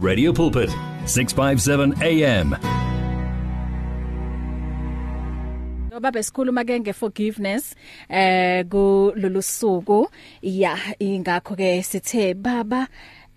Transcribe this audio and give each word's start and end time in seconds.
Radio 0.00 0.32
Pulpit 0.32 0.70
657 1.10 1.98
AM 1.98 2.54
Ngoba 5.90 6.14
besikhuluma 6.14 6.62
ke 6.62 6.78
ngeforgiveness 6.78 7.74
eh 8.06 8.62
kulolu 8.70 9.42
suku 9.42 10.06
ya 10.38 10.78
ingakho 11.02 11.58
ke 11.58 11.82
sithe 11.82 12.38
baba 12.38 12.86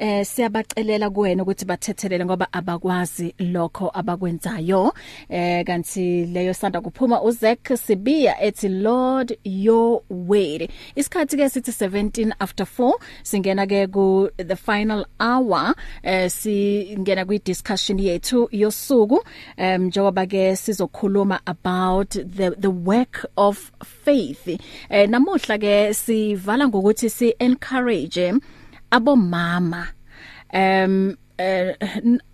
eh 0.02 0.26
siyabacelela 0.26 1.10
kuwena 1.10 1.44
ukuthi 1.44 1.66
bathethelele 1.66 2.26
ngoba 2.26 2.48
abakwazi 2.54 3.36
lokho 3.40 3.92
abakwenzayo. 3.94 4.94
Eh 5.29 5.65
kanti 5.65 6.26
leyo 6.26 6.54
sanda 6.54 6.81
kuphuma 6.81 7.22
uZek 7.22 7.78
Sibiya 7.78 8.42
ethi 8.42 8.69
Lord 8.69 9.37
your 9.44 10.01
way 10.10 10.69
isikhathi 10.96 11.37
ke 11.37 11.50
sithi 11.50 11.72
17 11.72 12.33
after 12.40 12.65
4 12.65 12.94
singena 13.24 13.68
ke 13.68 13.87
ku 13.94 14.29
the 14.37 14.56
final 14.56 15.06
hour 15.19 15.76
eh 16.04 16.30
singena 16.30 17.26
kwi 17.26 17.40
discussion 17.40 17.99
yethu 17.99 18.49
yosuku 18.52 19.22
um 19.58 19.86
njengoba 19.86 20.26
ke 20.26 20.55
sizokhuluma 20.55 21.40
about 21.46 22.10
the 22.10 22.55
the 22.58 22.72
work 22.72 23.26
of 23.38 23.72
faith. 23.86 24.48
Eh 24.90 25.10
namuhla 25.10 25.58
ke 25.58 25.94
sivala 25.94 26.68
ngokuthi 26.68 27.10
si 27.10 27.36
encourage 27.40 28.34
abomama 28.91 29.88
em 30.54 31.16
eh 31.38 31.76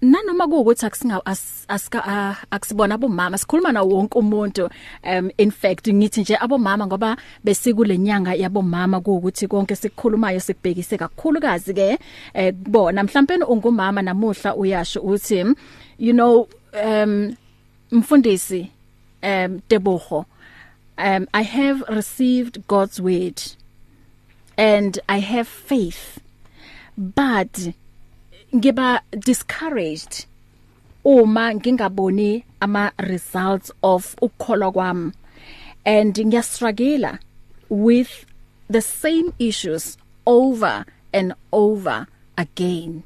nanoma 0.01 0.47
kuukuthi 0.47 0.85
akusinga 0.85 1.21
asika 1.67 2.35
akusibona 2.51 2.95
abomama 2.95 3.37
sikhuluma 3.37 3.71
na 3.71 3.81
wonke 3.81 4.19
umuntu 4.19 4.69
um 5.03 5.29
in 5.37 5.51
fact 5.51 5.87
ngithi 5.87 6.21
nje 6.21 6.37
abomama 6.37 6.87
ngoba 6.87 7.17
besikule 7.43 7.97
nyanga 7.97 8.33
yabomama 8.33 9.01
kuukuthi 9.01 9.47
konke 9.47 9.75
sikukhulumayo 9.75 10.39
sibhekise 10.39 10.97
kakhulukazi 10.97 11.73
ke 11.73 11.99
eh 12.33 12.53
kubona 12.53 13.03
mhlawumbe 13.03 13.35
ungumama 13.35 14.01
namuhla 14.01 14.55
uyasho 14.55 15.01
uthi 15.01 15.45
you 15.99 16.13
know 16.13 16.47
um 16.85 17.35
mfundisi 17.91 18.71
um 19.23 19.59
Tebogo 19.69 20.25
um 20.97 21.27
I 21.33 21.43
have 21.43 21.83
received 21.89 22.67
God's 22.67 22.99
word 22.99 23.41
and 24.57 24.99
I 25.07 25.19
have 25.19 25.47
faith. 25.47 26.19
But 26.97 27.73
ngiba 28.55 29.01
discouraged 29.11 30.25
uma 31.05 31.53
ngingaboni 31.53 32.43
ama 32.59 32.91
results 32.97 33.71
of 33.83 34.15
ukukholwa 34.21 34.71
kwami. 34.71 35.11
And 35.85 36.13
ngiyastruggle 36.15 37.19
with 37.69 38.25
the 38.69 38.81
same 38.81 39.33
issues 39.39 39.97
over 40.25 40.85
and 41.13 41.33
over 41.51 42.07
again. 42.37 43.03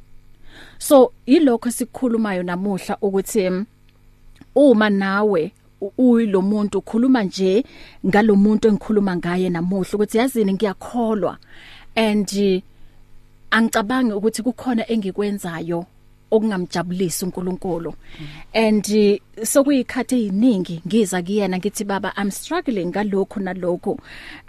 So 0.79 1.13
yilokho 1.27 1.71
sikhulumayo 1.71 2.43
namuhla 2.43 2.97
ukuthi 3.01 3.65
uma 4.55 4.89
nawe 4.89 5.51
uyilo 5.97 6.41
muntu 6.41 6.77
ukhuluma 6.77 7.23
nje 7.23 7.63
ngalomuntu 8.05 8.67
engikhuluma 8.67 9.15
ngaye 9.15 9.49
namuhla 9.49 9.93
ukuthi 9.93 10.17
yazini 10.17 10.53
ngiyakholwa? 10.53 11.37
And 11.95 12.63
angicabangi 13.51 14.13
ukuthi 14.13 14.41
kukhona 14.43 14.91
engikwenzayo 14.91 15.85
okungamjabulisi 16.31 17.25
uNkulunkulu. 17.25 17.93
And 18.53 18.85
sokuyikhathe 19.43 20.15
eziningi 20.15 20.81
ngiza 20.87 21.21
kuyena 21.21 21.57
ngithi 21.57 21.83
baba 21.83 22.13
I'm 22.15 22.31
struggling 22.31 22.85
ngalokho 22.85 23.39
nalokho 23.39 23.99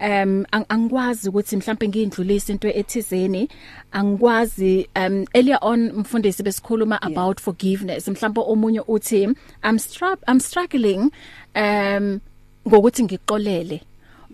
um 0.01 0.45
angikwazi 0.53 1.29
ukuthi 1.29 1.57
mhlambe 1.57 1.89
ngindlulise 1.89 2.53
into 2.53 2.69
ethizeni. 2.69 3.49
Angikwazi 3.93 4.89
um 4.97 5.25
earlier 5.35 5.59
on 5.63 5.93
mfundisi 5.93 6.43
besikhuluma 6.43 6.99
yeah. 7.03 7.13
about 7.13 7.41
forgiveness. 7.41 8.09
Mhlambe 8.09 8.41
omunye 8.41 8.81
uthi 8.81 9.25
I'm 9.65 9.79
stru 9.79 10.17
I'm 10.29 10.41
struggling 10.41 11.11
um 11.57 12.21
ngokuthi 12.69 13.03
ngiqolele. 13.05 13.81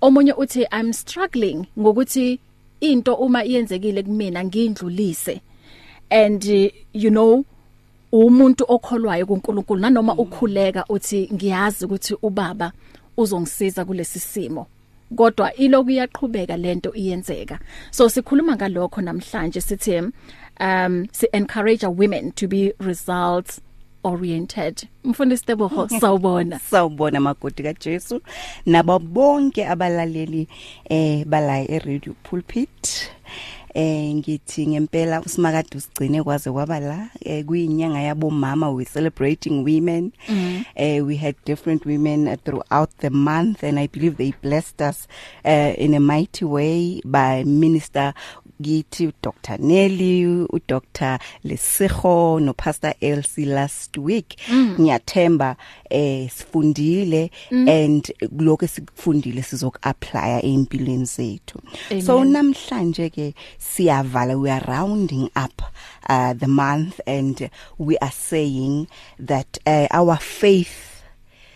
Omunye 0.00 0.32
uthi 0.32 0.66
I'm 0.70 0.92
struggling 0.92 1.66
ngokuthi 1.78 2.38
into 2.80 3.14
uma 3.14 3.44
iyenzekile 3.44 4.02
kumina 4.02 4.44
ngindlulise 4.44 5.40
and 6.10 6.44
uh, 6.44 6.70
you 6.92 7.10
know 7.10 7.44
umuntu 8.12 8.64
okholwayo 8.68 9.26
kuNkulunkulu 9.26 9.80
nanoma 9.80 10.14
ukhuleka 10.14 10.84
uthi 10.88 11.30
ngiyazi 11.34 11.84
ukuthi 11.84 12.16
ubaba 12.22 12.72
uzongisiza 13.16 13.84
kulesi 13.84 14.20
simo 14.20 14.66
kodwa 15.16 15.54
iloku 15.54 15.90
iyaqhubeka 15.90 16.56
lento 16.56 16.94
iyenzeka. 16.94 17.58
So 17.90 18.08
sikhuluma 18.08 18.56
ngalokho 18.56 19.00
namhlanje 19.00 19.60
sithi 19.60 20.12
um 20.60 21.06
si 21.12 21.28
encourage 21.32 21.86
women 21.86 22.32
to 22.32 22.48
be 22.48 22.74
results 22.80 23.60
oriented. 24.04 24.88
Mfundisi 25.04 25.44
Tebogo 25.44 25.88
sawubona. 26.00 26.58
Sawubona 26.58 27.20
magodi 27.20 27.62
kaJesu. 27.62 28.20
Nabo 28.66 28.98
bonke 28.98 29.66
abalaleli 29.66 30.48
eh 30.90 31.24
bala 31.26 31.70
eRadio 31.70 32.14
Pulpit. 32.22 33.10
Eh 33.74 34.14
ngithi 34.14 34.66
ngempela 34.66 35.20
usimakade 35.20 35.76
usigcine 35.76 36.22
kwaze 36.22 36.50
kwaba 36.50 36.80
la. 36.80 37.08
Eh 37.24 37.44
kuyinyanga 37.44 38.00
yabomama 38.00 38.70
we 38.70 38.84
celebrating 38.84 39.64
women. 39.64 40.12
Mm. 40.28 40.64
eh 40.74 41.00
we 41.06 41.16
had 41.16 41.34
different 41.44 41.86
women 41.86 42.28
uh, 42.28 42.36
throughout 42.44 42.90
the 42.98 43.10
month 43.10 43.62
and 43.64 43.78
i 43.78 43.86
believe 43.88 44.16
they 44.16 44.32
blessed 44.42 44.80
us 44.80 45.06
uh, 45.44 45.72
in 45.78 45.94
a 45.94 46.00
mighty 46.00 46.44
way 46.44 47.00
by 47.04 47.44
minister 47.44 48.14
ngithi 48.60 49.12
Dr 49.22 49.58
Nelly 49.58 50.24
uDr. 50.24 51.18
Lesego 51.44 52.40
no 52.40 52.52
Pastor 52.52 52.94
Elsie 53.00 53.46
last 53.46 53.96
week. 53.98 54.36
Mm. 54.48 54.76
ngiyathemba 54.78 55.56
eh 55.90 56.28
sifundile 56.30 57.30
mm. 57.50 57.68
and 57.68 58.12
lokho 58.38 58.66
sikufundile 58.66 59.42
sizokuapply 59.42 60.40
empilweni 60.42 61.04
zethu. 61.04 61.60
So 62.02 62.24
namhlanje 62.24 63.10
ke 63.10 63.34
siyavala 63.58 64.38
we 64.40 64.50
are 64.50 64.64
rounding 64.66 65.30
up 65.36 65.62
uh, 66.08 66.32
the 66.34 66.48
month 66.48 67.00
and 67.06 67.50
we 67.78 67.96
are 67.98 68.12
saying 68.12 68.86
that 69.18 69.58
uh, 69.66 69.86
our 69.90 70.16
faith 70.16 71.02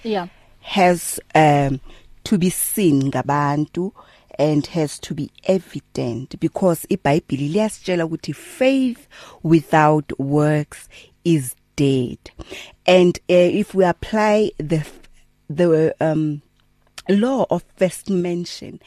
yeah. 0.05 0.29
has 0.61 1.21
um 1.34 1.81
to 2.25 2.39
be 2.39 2.51
seen 2.51 3.03
ngabantu. 3.11 3.93
And 4.42 4.66
has 4.66 4.98
to 4.98 5.14
be 5.14 5.30
evident 5.44 6.41
because 6.41 6.84
iBhayibheli 6.91 7.48
liyasitshela 7.54 8.04
ukuthi 8.04 8.34
faith 8.34 9.06
without 9.44 10.19
works 10.19 10.88
is 11.25 11.54
dead. 11.76 12.19
And 12.84 13.19
uh, 13.30 13.50
if 13.62 13.72
we 13.72 13.84
apply 13.84 14.50
the 14.58 14.84
the 15.48 15.94
um 16.00 16.42
law 17.08 17.47
of 17.50 17.64
first 17.76 18.10
mention 18.10 18.80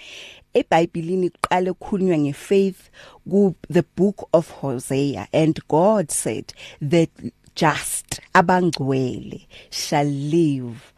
eBhayibhelini 0.53 1.31
iqale 1.31 1.69
ukukhulunywa 1.69 2.17
ngefaith 2.17 2.89
ku 3.29 3.55
the 3.69 3.83
book 3.95 4.27
of 4.33 4.49
Hosea 4.49 5.27
and 5.31 5.59
God 5.69 6.11
said 6.11 6.53
that 6.81 7.09
just 7.55 8.19
abangcwele 8.33 9.47
shall 9.69 10.05
live 10.05 10.91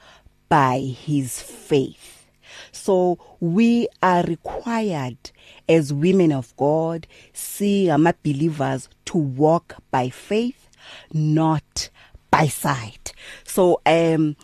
by 0.50 0.79
his 0.79 1.41
faith. 1.41 2.17
So 2.78 3.18
we 3.40 3.88
are 4.02 4.24
required 4.24 5.18
as 5.68 5.92
women 5.92 6.32
of 6.32 6.56
God, 6.58 7.08
see 7.34 7.90
ama 7.90 8.14
believers 8.24 8.90
to 9.06 9.18
walk 9.18 9.76
by 9.92 10.10
faith, 10.10 10.70
not 11.12 11.90
by 12.32 12.48
sight. 12.48 13.14
So 13.44 13.82
um 13.86 14.36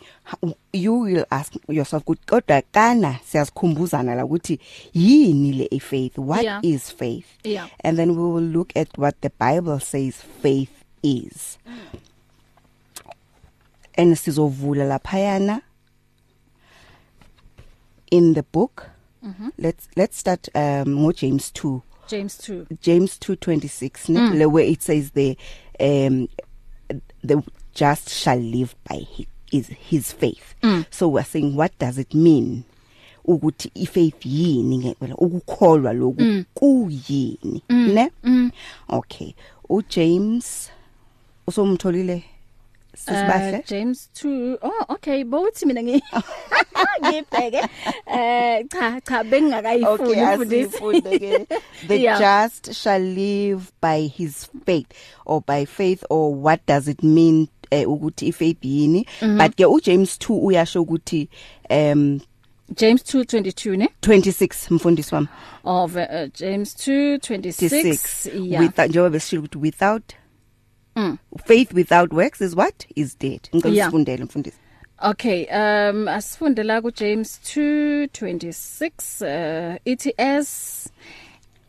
you 0.72 0.94
will 0.94 1.26
ask 1.30 1.54
yourself 1.68 2.04
kodwa 2.04 2.62
kana 2.72 3.18
siyazikhumbuzana 3.24 4.14
la 4.14 4.24
ukuthi 4.24 4.58
yini 4.94 5.52
le 5.52 5.80
faith 5.80 6.18
what 6.18 6.42
yeah. 6.44 6.60
is 6.62 6.90
faith 6.90 7.26
yeah. 7.44 7.68
and 7.80 7.98
then 7.98 8.10
we 8.10 8.22
will 8.22 8.42
look 8.42 8.76
at 8.76 8.88
what 8.98 9.20
the 9.20 9.30
bible 9.38 9.78
says 9.78 10.16
faith 10.42 10.84
is 11.02 11.58
mm. 11.66 11.98
and 13.94 14.16
sizovula 14.16 14.84
laphayana 14.84 15.60
in 18.14 18.34
the 18.34 18.42
book 18.42 18.90
mm-hmm. 19.24 19.48
let's 19.58 19.88
let's 19.96 20.16
start 20.16 20.48
um 20.54 20.98
ngo 21.00 21.12
James 21.12 21.50
2 21.50 21.82
James 22.06 22.38
2 22.38 22.66
James 22.80 23.18
2:26 23.18 24.08
mm. 24.08 24.38
the 24.38 24.48
way 24.48 24.70
it 24.70 24.82
says 24.82 25.10
the 25.10 25.36
um 25.80 26.28
the 27.24 27.42
just 27.74 28.08
shall 28.08 28.38
live 28.38 28.76
by 28.88 28.98
his, 28.98 29.26
is 29.50 29.68
his 29.68 30.12
faith 30.12 30.54
mm. 30.62 30.86
so 30.90 31.08
we're 31.08 31.24
saying 31.24 31.56
what 31.56 31.76
does 31.78 31.98
it 31.98 32.14
mean 32.14 32.62
ukuthi 33.24 33.70
ifaith 33.74 34.26
yini 34.26 34.78
ngempela 34.78 35.16
ukukholwa 35.16 35.92
lokhu 35.92 36.22
mm. 36.22 36.44
kuyini 36.54 37.62
mm. 37.68 37.92
ne 37.94 38.10
mm. 38.22 38.50
okay 38.88 39.34
u 39.68 39.82
James 39.82 40.70
usomtholile 41.46 42.24
sisibahle 42.96 43.58
Uh, 43.58 43.64
James 43.68 44.08
2 44.24 44.58
oh 44.62 44.84
okay. 44.88 45.24
Bothi 45.24 45.66
mina 45.66 45.82
ngi 45.82 46.02
ngibheke 47.06 47.62
eh 48.06 48.64
cha 48.72 49.00
cha 49.00 49.24
bengingakayifuni 49.24 50.10
Okay, 50.10 50.36
mfundisi 50.36 51.02
ke. 51.18 51.46
The 51.88 51.96
Yeah. 52.00 52.18
just 52.18 52.72
shall 52.74 53.02
live 53.02 53.72
by 53.80 54.06
his 54.16 54.48
faith 54.66 54.86
or 55.26 55.40
by 55.46 55.64
faith 55.66 56.04
or 56.10 56.34
what 56.34 56.60
does 56.66 56.88
it 56.88 57.02
mean 57.02 57.48
eh, 57.70 57.84
ukuthi 57.88 58.28
ifaith 58.28 58.64
yini? 58.64 59.06
Mm-hmm. 59.20 59.38
but 59.38 59.56
ke 59.56 59.64
uJames 59.66 60.18
2 60.18 60.38
uyasho 60.44 60.82
ukuthi 60.82 61.28
um 61.70 62.20
James 62.76 63.02
2:22 63.02 63.76
ne? 63.76 63.88
26 64.02 64.70
mfundisi 64.74 65.14
wami. 65.14 65.28
Of 65.64 65.96
uh, 65.96 66.02
James 66.34 66.74
2:26 66.74 67.68
26 67.68 68.30
yeah. 68.50 68.62
Without 68.62 68.88
njengoba 68.90 69.10
besishilo 69.10 69.42
ukuthi 69.42 69.58
without 69.58 70.02
Mm. 70.96 71.16
faith 71.46 71.72
without 71.74 72.12
works 72.12 72.40
is 72.40 72.54
what 72.56 72.86
is 72.96 73.18
dead 73.18 73.40
ngicela 73.54 73.74
Yeah. 73.74 73.86
sifundele 73.88 74.24
mfundisi 74.24 74.56
Okay 75.02 75.46
um 75.46 76.08
asifunde 76.08 76.62
la 76.62 76.80
ku 76.82 76.90
James 76.90 77.40
2:26 77.44 79.22
uh 79.22 79.76
it 79.84 80.06
is 80.18 80.88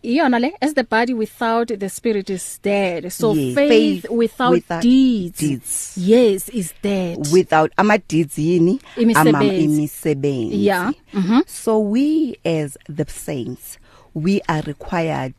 iyona 0.04 0.40
le 0.40 0.52
as 0.62 0.74
the 0.74 0.84
body 0.84 1.14
without 1.14 1.80
the 1.80 1.90
spirit 1.90 2.30
is 2.30 2.60
dead 2.64 3.10
so 3.12 3.34
Yeah, 3.34 3.56
faith, 3.56 3.70
faith 3.70 4.10
without, 4.12 4.52
without 4.54 4.82
deeds, 4.84 5.40
deeds. 5.40 5.94
yes 5.98 6.50
is 6.50 6.74
dead 6.84 7.18
without 7.32 7.72
ama 7.78 7.98
deeds 7.98 8.38
yini 8.38 8.80
Imisebenzi. 8.98 9.64
imisebenzi 9.64 10.66
Yeah. 10.66 10.92
Mhm. 11.14 11.42
so 11.48 11.80
we 11.80 12.36
as 12.46 12.78
the 12.96 13.06
saints 13.06 13.80
we 14.14 14.42
are 14.48 14.62
required 14.62 15.34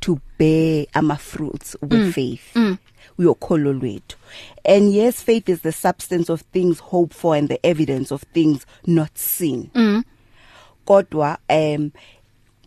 to 0.00 0.18
bear 0.38 0.86
ama 0.94 1.16
fruits 1.16 1.76
with 1.82 1.92
mm. 1.92 2.12
faith 2.12 2.56
mm. 2.56 2.76
Uyokholo 3.18 3.72
lwethu 3.72 4.16
and 4.64 4.92
yes 4.94 5.22
faith 5.24 5.48
is 5.48 5.60
the 5.60 5.72
substance 5.72 6.32
of 6.32 6.42
things 6.52 6.78
hoped 6.80 7.14
for 7.14 7.36
and 7.36 7.48
the 7.48 7.66
evidence 7.66 8.14
of 8.14 8.22
things 8.34 8.66
not 8.86 9.10
seen 9.18 9.68
mm. 9.74 10.02
kodwa 10.84 11.38
um 11.48 11.90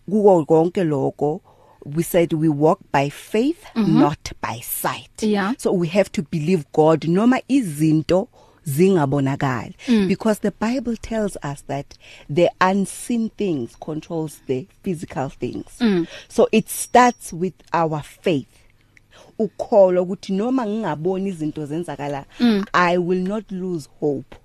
kuko 0.09 0.45
konke 0.45 0.83
lokho 0.83 1.42
we 1.86 2.03
said 2.03 2.33
we 2.33 2.50
walk 2.50 2.80
by 2.94 3.09
faith 3.09 3.63
mm 3.75 3.86
-hmm. 3.86 4.00
not 4.00 4.31
by 4.42 4.62
sight 4.62 5.24
Yeah. 5.24 5.53
so 5.57 5.71
we 5.74 5.88
have 5.88 6.09
to 6.09 6.21
believe 6.31 6.63
God 6.74 7.03
noma 7.07 7.39
izinto 7.48 8.27
zingabonakali 8.65 9.75
mm. 9.88 10.07
because 10.07 10.39
the 10.42 10.51
bible 10.51 10.98
tells 10.98 11.38
us 11.44 11.65
that 11.68 11.86
the 12.36 12.50
unseen 12.71 13.30
things 13.30 13.75
controls 13.80 14.42
the 14.48 14.68
physical 14.83 15.30
things 15.30 15.65
mm. 15.80 16.07
so 16.27 16.48
it 16.51 16.69
starts 16.69 17.33
with 17.33 17.53
our 17.74 18.01
faith 18.03 18.48
ukholo 19.40 20.04
ukuthi 20.04 20.34
noma 20.34 20.66
ngingaboni 20.66 21.30
izinto 21.30 21.66
zenzakala 21.66 22.26
mm. 22.40 22.66
i 22.74 22.98
will 22.98 23.28
not 23.28 23.52
lose 23.52 23.90
hope. 24.00 24.36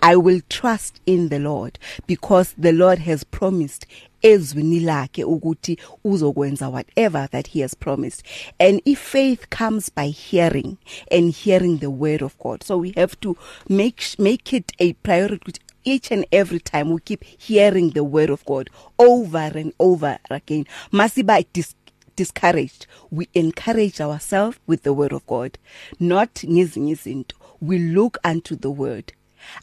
I 0.00 0.16
will 0.16 0.40
trust 0.48 1.00
in 1.06 1.28
the 1.28 1.38
lord 1.38 1.78
because 2.06 2.54
the 2.58 2.72
lord 2.72 2.98
has 3.00 3.24
promised 3.24 3.86
ezwini 4.22 4.80
lakhe 4.80 5.24
ukuthi 5.24 5.78
uzokwenza 6.04 6.68
whatever 6.68 7.28
that 7.30 7.48
he 7.48 7.60
has 7.60 7.74
promised. 7.74 8.22
And 8.58 8.80
if 8.84 9.00
faith 9.00 9.48
comes 9.50 9.90
by 9.90 10.08
hearing 10.08 10.78
and 11.10 11.34
hearing 11.34 11.78
the 11.78 11.90
word 11.90 12.22
of 12.22 12.38
god. 12.38 12.62
So 12.62 12.76
we 12.78 12.92
have 12.96 13.18
to 13.20 13.36
make 13.68 14.02
make 14.18 14.52
it 14.52 14.72
a 14.78 14.92
priority 14.92 15.54
each 15.84 16.12
and 16.12 16.24
every 16.30 16.60
time 16.60 16.90
we 16.92 17.00
keep 17.00 17.24
hearing 17.24 17.90
the 17.90 18.04
word 18.04 18.30
of 18.30 18.44
god 18.44 18.70
over 18.98 19.50
and 19.54 19.72
over 19.80 20.18
again. 20.30 20.66
Masiba 20.92 21.44
dis 21.52 21.74
discouraged. 22.16 22.86
We 23.10 23.28
encourage 23.34 24.00
ourselves 24.00 24.58
with 24.66 24.82
the 24.82 24.92
word 24.92 25.12
of 25.12 25.26
god 25.26 25.58
not 26.00 26.34
ngezinye 26.44 26.92
izinto. 26.92 27.36
We 27.60 27.78
look 27.78 28.18
unto 28.24 28.56
the 28.56 28.70
word. 28.70 29.12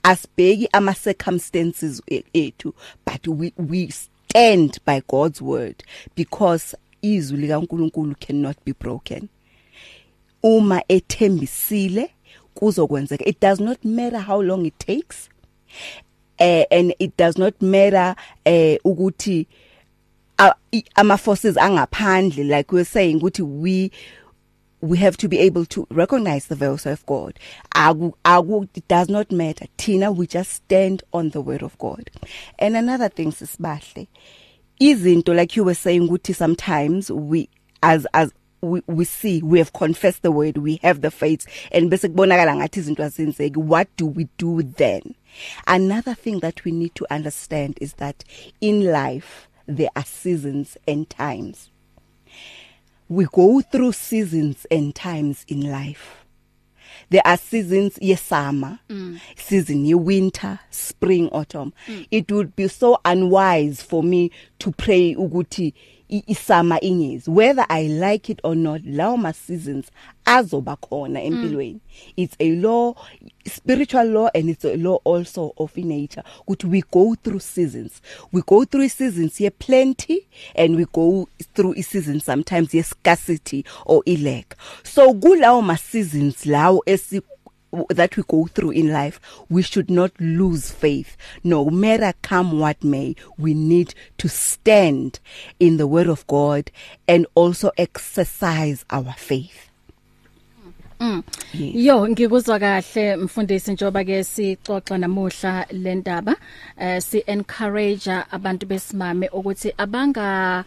Asibheki 0.03 0.67
ama 0.73 0.93
circumstances 0.93 2.01
e- 2.07 2.23
ethu 2.33 2.73
but 3.05 3.27
we 3.27 3.53
we 3.57 3.89
stand 3.89 4.77
by 4.85 5.01
God's 5.07 5.41
word 5.41 5.83
because 6.15 6.75
izwi 7.01 7.37
likaNkuluNkulu 7.37 8.19
cannot 8.19 8.57
be 8.65 8.73
broken. 8.73 9.29
Uma 10.43 10.83
ethembisile 10.89 12.09
kuzokwenzeka. 12.55 13.25
It 13.25 13.39
does 13.39 13.59
not 13.59 13.83
matter 13.85 14.19
how 14.19 14.41
long 14.41 14.65
it 14.65 14.77
takes 14.79 15.29
uh, 16.39 16.63
and 16.71 16.93
it 16.99 17.17
does 17.17 17.37
not 17.37 17.61
matter 17.61 18.15
uh, 18.45 18.77
ukuthi 18.83 19.41
uh, 19.41 19.68
ama 20.95 21.17
forces 21.17 21.57
angaphandle 21.57 22.45
like 22.45 22.71
we 22.71 22.79
were 22.79 22.85
saying 22.85 23.19
ukuthi 23.19 23.41
we 23.41 23.91
we 24.81 24.97
have 24.97 25.17
to 25.17 25.27
be 25.27 25.39
able 25.39 25.65
to 25.65 25.85
recognize 25.91 26.47
the 26.47 26.55
voice 26.55 26.85
of 26.85 27.05
God. 27.05 27.37
Agu 27.75 28.13
agu 28.23 28.67
it 28.73 28.87
does 28.87 29.09
not 29.09 29.31
matter. 29.31 29.65
Thina 29.77 30.15
we 30.15 30.27
just 30.27 30.51
stand 30.51 31.03
on 31.13 31.29
the 31.29 31.41
word 31.41 31.63
of 31.63 31.77
God. 31.77 32.09
And 32.57 32.77
another 32.77 33.09
thing 33.09 33.31
sisibahle 33.31 34.07
izinto 34.79 35.35
like 35.35 35.55
you 35.55 35.63
were 35.63 35.73
saying 35.73 36.07
ukuthi 36.07 36.33
sometimes 36.33 37.11
we 37.11 37.49
as 37.83 38.07
as 38.13 38.31
we, 38.61 38.81
we 38.87 39.05
see 39.05 39.41
we 39.41 39.57
have 39.57 39.73
confessed 39.73 40.21
the 40.21 40.31
word 40.31 40.57
we 40.57 40.77
have 40.77 41.01
the 41.01 41.11
faith 41.11 41.45
and 41.71 41.91
bese 41.91 42.07
kubonakala 42.07 42.55
ngathi 42.55 42.79
izinto 42.79 43.03
azenzeki. 43.03 43.57
What 43.57 43.89
do 43.97 44.05
we 44.05 44.29
do 44.37 44.63
then? 44.63 45.15
Another 45.67 46.13
thing 46.13 46.39
that 46.39 46.63
we 46.63 46.71
need 46.71 46.95
to 46.95 47.05
understand 47.13 47.77
is 47.81 47.93
that 47.95 48.23
in 48.61 48.85
life 48.85 49.48
there 49.69 49.89
are 49.95 50.05
seasons 50.05 50.77
and 50.87 51.09
times 51.09 51.69
we 53.07 53.25
go 53.31 53.61
through 53.61 53.91
seasons 53.91 54.65
and 54.71 54.95
times 54.95 55.45
in 55.47 55.61
life 55.61 56.25
there 57.11 57.21
are 57.23 57.37
seasons 57.37 57.97
yesummer 57.99 58.79
mm. 58.89 59.19
season 59.35 59.85
ye 59.85 59.93
winter 59.93 60.59
spring 60.71 61.29
autumn 61.29 61.71
mm. 61.87 62.07
it 62.09 62.31
would 62.31 62.55
be 62.55 62.67
so 62.67 62.99
unwise 63.05 63.81
for 63.81 64.01
me 64.03 64.31
to 64.57 64.71
pray 64.71 65.13
ukuthi 65.15 65.73
i- 66.09 66.23
isummer 66.27 66.79
ingezi 66.81 67.31
whether 67.31 67.65
i 67.69 67.87
like 67.87 68.31
it 68.31 68.39
or 68.43 68.55
not 68.55 68.81
lawo 68.85 69.17
ma 69.17 69.31
seasons 69.33 69.85
azoba 70.25 70.75
khona 70.75 71.21
empilweni. 71.23 71.79
It's 72.17 72.35
a 72.39 72.51
law 72.55 72.93
spiritual 73.47 74.03
law 74.05 74.29
and 74.35 74.49
it's 74.49 74.63
a 74.65 74.77
law 74.77 74.99
also 75.03 75.53
of 75.57 75.75
nature 75.77 76.23
ukuthi 76.47 76.67
we 76.69 76.83
go 76.91 77.15
through 77.15 77.39
seasons. 77.39 78.01
We 78.31 78.41
go 78.45 78.63
through 78.65 78.89
seasons 78.89 79.39
ye 79.41 79.49
plenty 79.49 80.27
and 80.55 80.75
we 80.75 80.85
go 80.93 81.27
through 81.55 81.73
i 81.77 81.81
seasons 81.81 82.25
sometimes 82.25 82.73
ye 82.73 82.81
scarcity 82.83 83.65
or 83.85 84.03
i 84.07 84.15
lack. 84.17 84.55
So 84.83 85.13
kulawo 85.13 85.63
ma 85.63 85.75
seasons 85.75 86.45
lawo 86.45 86.79
esi 86.85 87.21
that 87.89 88.17
we 88.17 88.23
go 88.27 88.47
through 88.47 88.71
in 88.71 88.91
life 88.91 89.19
we 89.49 89.61
should 89.61 89.89
not 89.89 90.11
lose 90.19 90.71
faith. 90.71 91.17
No 91.43 91.65
matter 91.65 92.13
come 92.21 92.59
what 92.59 92.83
may 92.83 93.15
we 93.37 93.53
need 93.53 93.93
to 94.17 94.27
stand 94.27 95.19
in 95.59 95.77
the 95.77 95.87
word 95.87 96.07
of 96.07 96.25
God 96.27 96.71
and 97.07 97.25
also 97.35 97.71
exercise 97.77 98.85
our 98.89 99.13
faith. 99.13 99.69
Yes. 101.53 101.75
Yo 101.75 102.07
ngikuzwa 102.07 102.59
kahle 102.59 103.15
mfundisi 103.15 103.71
njoba 103.71 104.03
ke 104.03 104.23
sixoxa 104.23 104.97
namuhla 104.97 105.65
le 105.71 105.95
ndaba 105.95 106.35
eh 106.77 107.01
si 107.01 107.23
encourage 107.27 108.11
abantu 108.31 108.65
besimame 108.65 109.29
ukuthi 109.29 109.73
abanga 109.77 110.65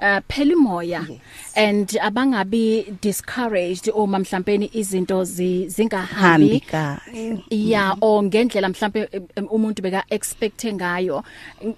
uh 0.00 0.20
phela 0.28 0.52
imoya 0.52 1.06
Yes. 1.08 1.20
and 1.56 1.88
abangabi 2.00 2.84
discouraged 3.00 3.88
uma 3.94 4.18
mhlawumbe 4.18 4.70
izinto 4.72 5.24
zi- 5.24 5.64
hambi 5.64 5.68
zingahambi 5.68 6.60
kahle. 6.60 7.42
Ya 7.50 7.96
o 8.00 8.22
ngendlela 8.22 8.68
mhlambe 8.68 9.08
em, 9.36 9.46
umuntu 9.50 9.82
beka 9.82 10.04
expect 10.10 10.64
ngayo. 10.64 11.24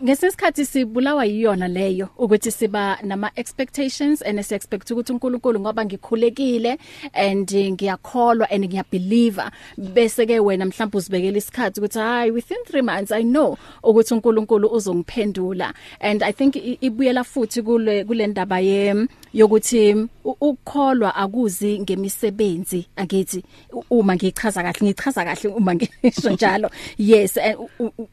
Ngesikhathi 0.05 0.65
sibulawa 0.67 1.25
yiyona 1.25 1.69
leyo 1.69 2.09
ukuthi 2.19 2.51
siba 2.51 2.99
nama 3.03 3.31
expectations 3.37 4.23
and 4.23 4.43
si 4.45 4.55
expect 4.55 4.91
ukuthi 4.91 5.13
uNkulunkulu 5.13 5.61
ngoba 5.61 5.85
ngikhulekile 5.85 6.79
and 7.15 7.51
ngiyakholwa 7.51 8.51
and 8.51 8.65
ngiyabelieve 8.65 9.43
bese 9.79 10.27
ke 10.27 10.41
wena 10.41 10.67
mhlawumbe 10.67 10.99
uzibekela 10.99 11.39
isikhathi 11.39 11.81
ukuthi 11.81 11.99
hayi 11.99 12.31
within 12.31 12.59
3 12.73 12.83
months 12.83 13.13
i 13.13 13.23
know 13.23 13.57
ukuthi 13.83 14.15
uNkulunkulu 14.15 14.69
uzongiphendula. 14.69 15.75
And 16.01 16.23
i 16.23 16.33
think 16.33 16.57
ibuyela 16.81 17.25
futhi 17.25 17.63
kule 17.63 18.05
kule 18.13 18.27
ndaba 18.27 18.59
ye 18.61 19.07
yokuthi 19.35 19.95
u- 20.25 20.37
ukukholwa 20.41 21.15
akuzi 21.15 21.79
ngemisebenzi 21.81 22.87
angithi 22.97 23.45
u- 23.73 23.85
uma 23.91 24.15
ngichaza 24.17 24.63
kahle 24.63 24.87
ngichaza 24.87 25.25
kahle 25.25 25.49
uma 25.49 25.75
ngisho 25.75 26.31
njalo. 26.37 26.71
Yes 26.99 27.37
and 27.37 27.57
u- 27.57 27.71
u- 27.79 27.93
u- 27.99 28.09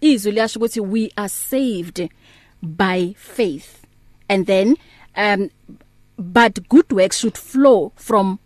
izwi 0.00 0.32
liyasho 0.32 0.58
ukuthi 0.58 0.80
we 0.80 1.10
are 1.16 1.28
saved 1.28 2.08
by 2.62 3.14
faith. 3.18 3.66
And 4.28 4.46
then 4.46 4.76
um 5.16 5.50
but 6.16 6.68
good 6.68 6.92
works 6.92 7.18
should 7.18 7.36
flow 7.36 7.92
from 7.96 8.38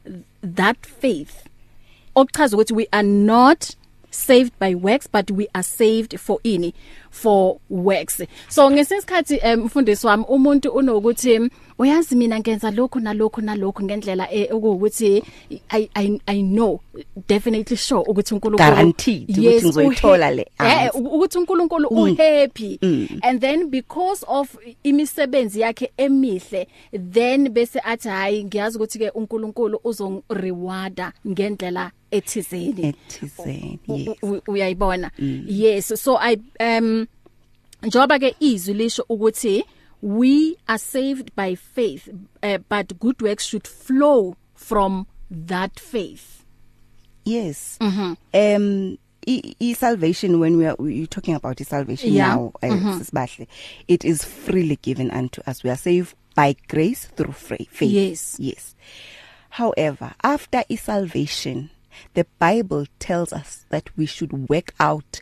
that 0.43 0.87
faith. 0.87 1.45
Okuchaza 2.17 2.57
ukuthi 2.57 2.73
we 2.75 2.87
are 2.93 3.03
not 3.07 3.77
saved 4.15 4.53
by 4.59 4.75
works 4.75 5.09
but 5.11 5.31
we 5.31 5.49
are 5.55 5.63
saved 5.63 6.19
for 6.19 6.39
ini 6.45 6.73
for 7.11 7.59
works. 7.69 8.23
So 8.49 8.71
ngesikhathi 8.71 9.41
umfundisi 9.55 10.07
wami 10.07 10.25
umuntu 10.29 10.71
unokuthi 10.71 11.51
uyazi 11.79 12.17
mina 12.17 12.41
ngenza 12.41 12.71
lokho 12.71 13.01
nalokho 13.01 13.41
nalokho 13.41 13.83
ngendlela 13.83 14.29
ukuthi 14.53 15.23
i 15.71 15.89
i 15.95 16.21
i 16.27 16.43
know 16.43 16.81
definitely 17.29 17.77
sure 17.77 18.05
ukuthi 18.07 18.35
uNkulunkulu 18.35 18.71
guaranteed 18.71 19.31
ukuthi 19.31 19.47
yes, 19.47 19.65
ngizoyithola 19.65 20.31
le 20.31 20.47
eh 20.61 20.91
ukuthi 20.95 21.39
uNkulunkulu 21.39 21.89
Mm. 21.95 21.99
uhappy. 21.99 22.79
And 23.23 23.41
then 23.41 23.71
because 23.71 24.25
of 24.29 24.57
imisebenzi 24.85 25.61
yakhe 25.61 25.93
emihle 25.97 26.67
then 26.93 27.49
bese 27.49 27.81
athi 27.85 28.09
hayi 28.09 28.45
ngiyazi 28.45 28.77
ukuthi 28.79 28.99
ke 28.99 29.11
uNkulunkulu 29.11 29.81
uzongirewarda 29.85 31.13
ngendlela 31.29 31.91
ethizeni. 32.17 32.87
Ethizeni 32.87 34.17
uyayibona. 34.49 35.11
Yes 35.47 35.93
so 36.03 36.17
i 36.21 36.37
um 36.61 37.07
njoba 37.83 38.19
ke 38.19 38.35
izwi 38.41 38.75
lisho 38.75 39.05
ukuthi 39.09 39.65
we 40.03 40.57
are 40.67 40.79
saved 40.79 41.31
by 41.37 41.57
faith 41.57 42.09
uh, 42.43 42.59
but 42.69 42.99
good 42.99 43.23
works 43.23 43.45
should 43.47 43.67
flow 43.67 44.37
from 44.55 45.07
that 45.31 45.81
faith. 45.81 46.45
Yes. 47.25 47.79
Mhm. 47.81 48.17
um 48.35 48.99
i, 49.27 49.55
i 49.61 49.73
salvation 49.75 50.39
when 50.41 50.59
we 50.59 50.67
are 50.67 50.77
you 50.91 51.07
talking 51.07 51.35
about 51.35 51.57
the 51.57 51.65
salvation 51.65 52.13
Yeah. 52.13 52.35
now 52.35 52.53
uh, 52.63 52.99
sisibahle 52.99 53.47
it 53.89 54.05
is 54.05 54.25
freely 54.25 54.77
given 54.83 55.11
unto 55.11 55.41
us. 55.51 55.65
We 55.65 55.71
are 55.71 55.79
saved 55.79 56.15
by 56.37 56.55
grace 56.69 57.07
through 57.17 57.33
faith. 57.33 57.81
Yes. 57.83 58.37
yes. 58.39 58.75
However 59.51 60.13
after 60.23 60.65
i 60.71 60.77
salvation 60.77 61.71
the 62.15 62.27
bible 62.41 62.87
tells 62.99 63.33
us 63.33 63.67
that 63.71 63.91
we 63.97 64.07
should 64.07 64.49
work 64.49 64.73
out 64.79 65.21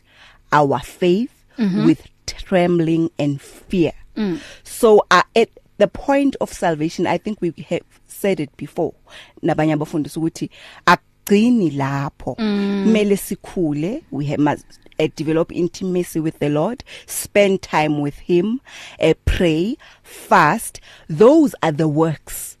our 0.51 0.79
faith 0.79 1.31
mm 1.57 1.69
-hmm. 1.69 1.85
with 1.85 2.01
trembling 2.25 3.09
and 3.19 3.41
fear. 3.41 3.93
Mm. 4.15 4.39
so 4.63 5.05
uh, 5.11 5.23
at 5.35 5.49
the 5.77 5.87
point 5.87 6.35
of 6.39 6.53
salvation 6.53 7.07
i 7.07 7.17
think 7.17 7.41
we 7.41 7.53
have 7.69 7.81
said 8.23 8.39
it 8.39 8.55
before. 8.57 8.93
Nabanye 9.41 9.73
abafundisi 9.73 10.19
ukuthi 10.19 10.49
agcini 10.85 11.69
lapho. 11.71 12.35
Kumele 12.35 13.17
sikhule. 13.17 14.03
We 14.11 14.25
have 14.25 14.39
must 14.39 14.65
uh, 14.99 15.07
develop 15.15 15.51
intimacy 15.51 16.19
with 16.19 16.39
the 16.39 16.49
Lord 16.49 16.83
spend 17.05 17.61
time 17.61 17.99
with 17.99 18.19
him 18.19 18.61
uh, 19.01 19.13
pray 19.25 19.77
fast. 20.03 20.79
Those 21.09 21.55
are 21.61 21.73
the 21.73 21.87
works 21.87 22.57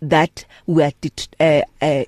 that 0.00 0.46
we 0.66 0.82
are 0.82 0.92
uh, 1.40 1.62
uh, 1.80 2.04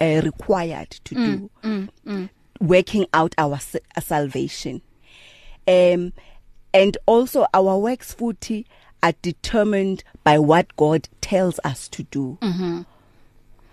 uh, 0.00 0.20
required 0.22 0.90
to 1.04 1.14
do 1.14 2.28
working 2.60 3.06
out 3.12 3.34
our 3.38 3.58
sa- 3.58 3.78
salvation 4.00 4.80
um 5.66 6.12
and 6.74 6.96
also 7.06 7.46
our 7.52 7.76
works 7.78 8.14
futhi 8.14 8.64
are 9.02 9.12
determined 9.20 10.04
by 10.22 10.38
what 10.38 10.74
God 10.76 11.08
tells 11.20 11.58
us 11.64 11.88
to 11.88 12.04
do 12.04 12.38
mm-hmm. 12.40 12.82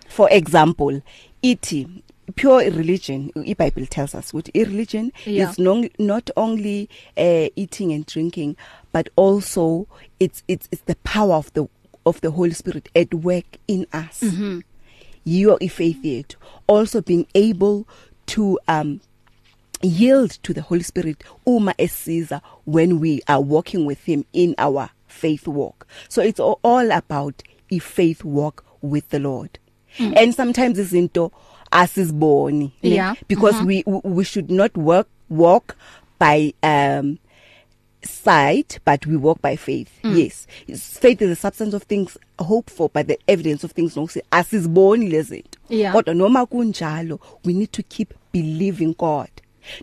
for 0.07 0.27
example 0.31 1.01
ithi 1.43 2.01
pure 2.35 2.59
religion 2.71 3.31
iBible 3.35 3.87
tells 3.89 4.13
us 4.15 4.33
what 4.33 4.49
religion 4.55 5.11
Yeah. 5.25 5.49
is 5.49 5.59
no, 5.59 5.87
not 5.97 6.29
only 6.37 6.89
uh, 7.17 7.49
eating 7.55 7.91
and 7.91 8.05
drinking 8.05 8.55
but 8.91 9.09
also 9.15 9.87
it's 10.19 10.43
it's 10.47 10.67
it's 10.71 10.81
the 10.83 10.95
power 10.97 11.35
of 11.35 11.51
the 11.53 11.67
of 12.05 12.21
the 12.21 12.31
Holy 12.31 12.53
Spirit 12.53 12.89
at 12.95 13.13
work 13.13 13.57
in 13.67 13.85
us 13.93 14.21
mm-hmm. 14.21 14.59
your 15.23 15.57
faith 15.59 16.03
yet 16.03 16.35
also 16.67 17.01
being 17.01 17.27
able 17.35 17.87
to 18.27 18.59
um 18.67 19.01
yield 19.81 20.31
to 20.43 20.53
the 20.53 20.61
Holy 20.61 20.83
Spirit 20.83 21.23
uma 21.45 21.73
esiza 21.77 22.41
when 22.65 22.99
we 22.99 23.21
are 23.27 23.41
walking 23.41 23.85
with 23.85 24.03
him 24.05 24.25
in 24.33 24.55
our 24.57 24.89
faith 25.07 25.47
walk 25.47 25.87
so 26.07 26.21
it's 26.21 26.39
all- 26.39 26.91
about 26.91 27.41
a 27.71 27.79
faith 27.79 28.23
walk 28.23 28.63
with 28.81 29.07
the 29.09 29.19
Lord 29.19 29.59
mm. 29.97 30.13
and 30.17 30.33
sometimes 30.33 30.77
izinto 30.77 31.31
asiziboni? 31.71 32.71
Yeah. 32.81 33.15
because 33.27 33.55
mm 33.55 33.61
-hmm. 33.61 33.67
we 33.67 33.83
we- 33.85 34.01
we 34.15 34.23
should 34.23 34.49
not 34.51 34.75
work 34.77 35.07
walk 35.29 35.75
by 36.19 36.53
um 36.63 37.17
sight 38.01 38.79
but 38.85 39.05
we 39.05 39.15
walk 39.17 39.41
by 39.41 39.55
faith. 39.55 39.89
Mm. 40.03 40.17
yes. 40.17 40.47
Faith 40.99 41.21
is 41.21 41.29
the 41.29 41.35
substance 41.35 41.73
of 41.73 41.83
things 41.83 42.17
hoped 42.39 42.69
for 42.69 42.89
but 42.89 43.07
the 43.07 43.19
evidence 43.27 43.63
of 43.63 43.71
things 43.71 43.95
nokuthi 43.95 44.21
asiziboni 44.31 45.09
lezinto 45.09 45.57
Yeah. 45.69 45.93
kodwa 45.93 46.13
noma 46.15 46.45
kunjalo 46.45 47.19
we 47.45 47.53
need 47.53 47.71
to 47.71 47.83
keep 47.83 48.13
believing 48.31 48.93
God. 48.97 49.29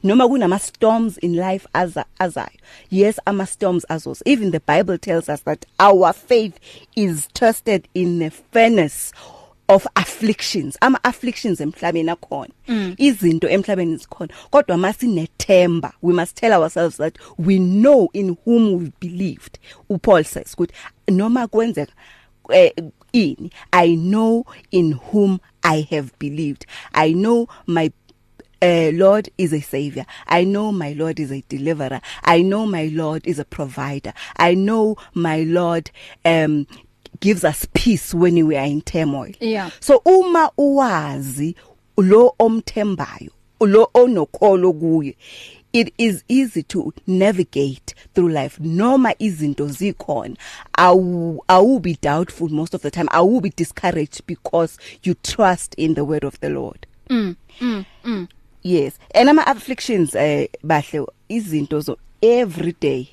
Noma 0.02 0.26
kunama 0.28 0.58
storms 0.60 1.16
in 1.18 1.34
life 1.36 1.66
aza 1.74 2.04
azayo. 2.18 2.58
Yes 2.90 3.18
ama 3.26 3.46
storms 3.46 3.84
azos 3.88 4.22
even 4.24 4.50
the 4.50 4.60
bible 4.60 4.98
tells 4.98 5.28
us 5.28 5.42
that 5.42 5.64
our 5.78 6.12
faith 6.12 6.58
is 6.96 7.28
tested 7.34 7.86
in 7.94 8.18
the 8.18 8.30
furnace 8.30 9.12
of 9.68 9.86
afflictions 9.94 10.78
ama 10.80 10.98
afflictions 11.04 11.60
emhlabeni 11.60 12.10
akhona 12.10 12.52
izinto 12.96 13.48
emhlabeni 13.48 13.96
zikhona 13.96 14.34
kodwa 14.50 14.76
masinethemba 14.76 15.92
we 16.02 16.14
must 16.14 16.36
tell 16.36 16.52
ourselves 16.52 16.96
that 16.96 17.18
we 17.38 17.58
know 17.58 18.08
in 18.12 18.36
whom 18.44 18.74
we 18.74 18.92
believed 19.00 19.58
uPaul 19.90 20.24
says 20.24 20.54
ukuthi 20.54 20.74
noma 21.08 21.46
kwenzeka 21.46 21.92
eh, 22.52 22.72
ini 23.12 23.50
i 23.72 23.96
know 23.96 24.44
in 24.70 24.92
whom 24.92 25.38
i 25.62 25.86
have 25.90 26.10
believed 26.18 26.66
i 26.92 27.12
know 27.12 27.48
my 27.66 27.90
uh, 28.62 28.90
Lord 28.94 29.28
is 29.36 29.52
a 29.52 29.60
savior. 29.60 30.06
I 30.26 30.44
know 30.44 30.72
my 30.72 30.92
Lord 30.92 31.20
is 31.20 31.30
a 31.30 31.42
deliverer. 31.42 32.00
I 32.24 32.40
know 32.42 32.66
my 32.66 32.86
Lord 32.92 33.26
is 33.26 33.38
a 33.38 33.44
provider. 33.44 34.14
I 34.36 34.54
know 34.54 34.96
my 35.14 35.42
Lord 35.42 35.90
um 36.24 36.66
gives 37.20 37.44
us 37.44 37.66
peace 37.74 38.14
when 38.14 38.46
we 38.46 38.56
are 38.56 38.66
in 38.66 38.80
turmoil. 38.82 39.32
Yeah. 39.40 39.70
So 39.80 40.02
uma 40.04 40.50
uwazi 40.58 41.54
lo 41.96 42.34
omthembayo, 42.38 43.30
lo 43.60 43.90
onokholo 43.94 44.72
kuye, 44.72 45.14
it 45.72 45.92
is 45.98 46.24
easy 46.28 46.62
to 46.62 46.92
navigate 47.06 47.94
through 48.14 48.28
life 48.30 48.58
noma 48.60 49.14
izinto 49.18 49.66
zikhona 49.68 50.36
awu 50.78 51.40
awu 51.48 51.80
be 51.82 51.94
doubtful 52.00 52.48
most 52.48 52.72
of 52.74 52.80
the 52.82 52.90
time 52.90 53.06
awu 53.08 53.42
be 53.42 53.50
discouraged 53.50 54.26
because 54.26 54.78
you 55.02 55.14
trust 55.22 55.74
in 55.76 55.94
the 55.94 56.04
word 56.04 56.24
of 56.24 56.38
the 56.40 56.48
Lord 56.48 56.86
yes 58.62 58.98
and 59.14 59.28
ama 59.28 59.42
afflictions 59.46 60.14
eh 60.14 60.48
bahle 60.64 61.06
izinto 61.28 61.80
zo 61.80 61.98
every 62.22 62.72
day 62.80 63.08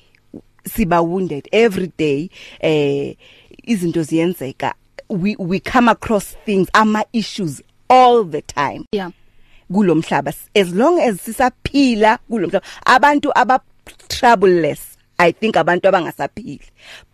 siba 0.66 1.02
wounded 1.02 1.46
every 1.52 1.92
day 1.98 2.30
eh 2.60 3.14
izinto 3.66 4.02
ziyenzeka. 4.02 4.74
We 5.08 5.36
we 5.38 5.60
come 5.60 5.88
across 5.90 6.36
things 6.46 6.68
ama 6.74 7.04
issues 7.12 7.62
all 7.88 8.24
the 8.24 8.42
time. 8.42 8.86
Yeah. 8.92 9.10
Kulomhlaba 9.70 10.34
as 10.54 10.72
long 10.74 11.00
as 11.00 11.20
sisaphila 11.20 12.18
kulomhlaba 12.30 12.62
abantu 12.86 13.30
aba 13.34 13.60
troubleless 14.08 14.96
i 15.18 15.32
think 15.32 15.54
abantu 15.56 15.88
abangasaphili. 15.88 16.60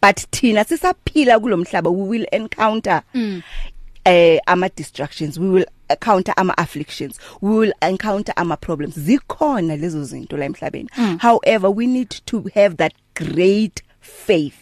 But 0.00 0.16
thina 0.30 0.64
sisaphila 0.64 1.38
kulomhlaba 1.40 1.90
we 1.92 2.08
will 2.08 2.26
encounter 2.32 3.02
mm. 3.14 3.42
eh 4.04 4.38
ama 4.46 4.68
distractions 4.70 5.38
we 5.38 5.48
will 5.48 5.66
encounter 5.88 6.34
ama 6.36 6.54
afflictions 6.58 7.18
we 7.40 7.50
will 7.50 7.72
encounter 7.82 8.32
ama 8.36 8.56
problems. 8.56 8.94
Zikhona 8.98 9.76
lezo 9.76 10.04
zinto 10.04 10.36
la 10.36 10.44
emhlabeni. 10.46 10.88
Mm. 10.96 11.18
however 11.20 11.70
we 11.70 11.86
need 11.86 12.10
to 12.26 12.44
have 12.54 12.76
that 12.76 12.92
great 13.14 13.82
faith. 14.00 14.54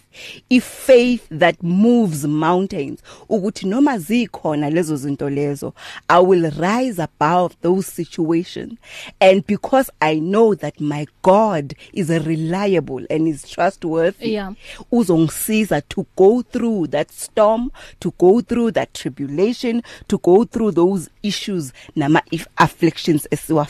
I 0.50 0.60
faith 0.60 1.22
that 1.38 1.56
moves 1.62 2.24
mountains 2.24 3.00
ukuthi 3.28 3.66
noma 3.66 3.98
zikhona 3.98 4.70
lezo 4.70 4.96
zinto 4.96 5.30
lezo 5.30 5.72
i 6.08 6.22
will 6.26 6.50
rise 6.50 7.02
above 7.02 7.54
those 7.62 7.90
situations 7.92 8.72
and 9.20 9.46
because 9.46 9.92
i 10.00 10.20
know 10.20 10.54
that 10.54 10.80
my 10.80 11.06
god 11.22 11.74
is 11.92 12.08
reliable 12.08 13.06
and 13.10 13.28
is 13.28 13.42
trustworthy 13.42 14.28
Yeah. 14.32 14.52
uzongisiza 14.92 15.80
to 15.80 16.06
go 16.16 16.42
through 16.42 16.86
that 16.90 17.12
storm 17.12 17.70
to 18.00 18.12
go 18.18 18.40
through 18.42 18.72
that 18.72 18.92
tribulation 18.92 19.82
to 20.06 20.18
go 20.18 20.44
through 20.44 20.72
those 20.74 21.10
issues 21.22 21.72
nama 21.96 22.22
if 22.30 22.46
afflictions 22.56 23.28
esiwa 23.30 23.64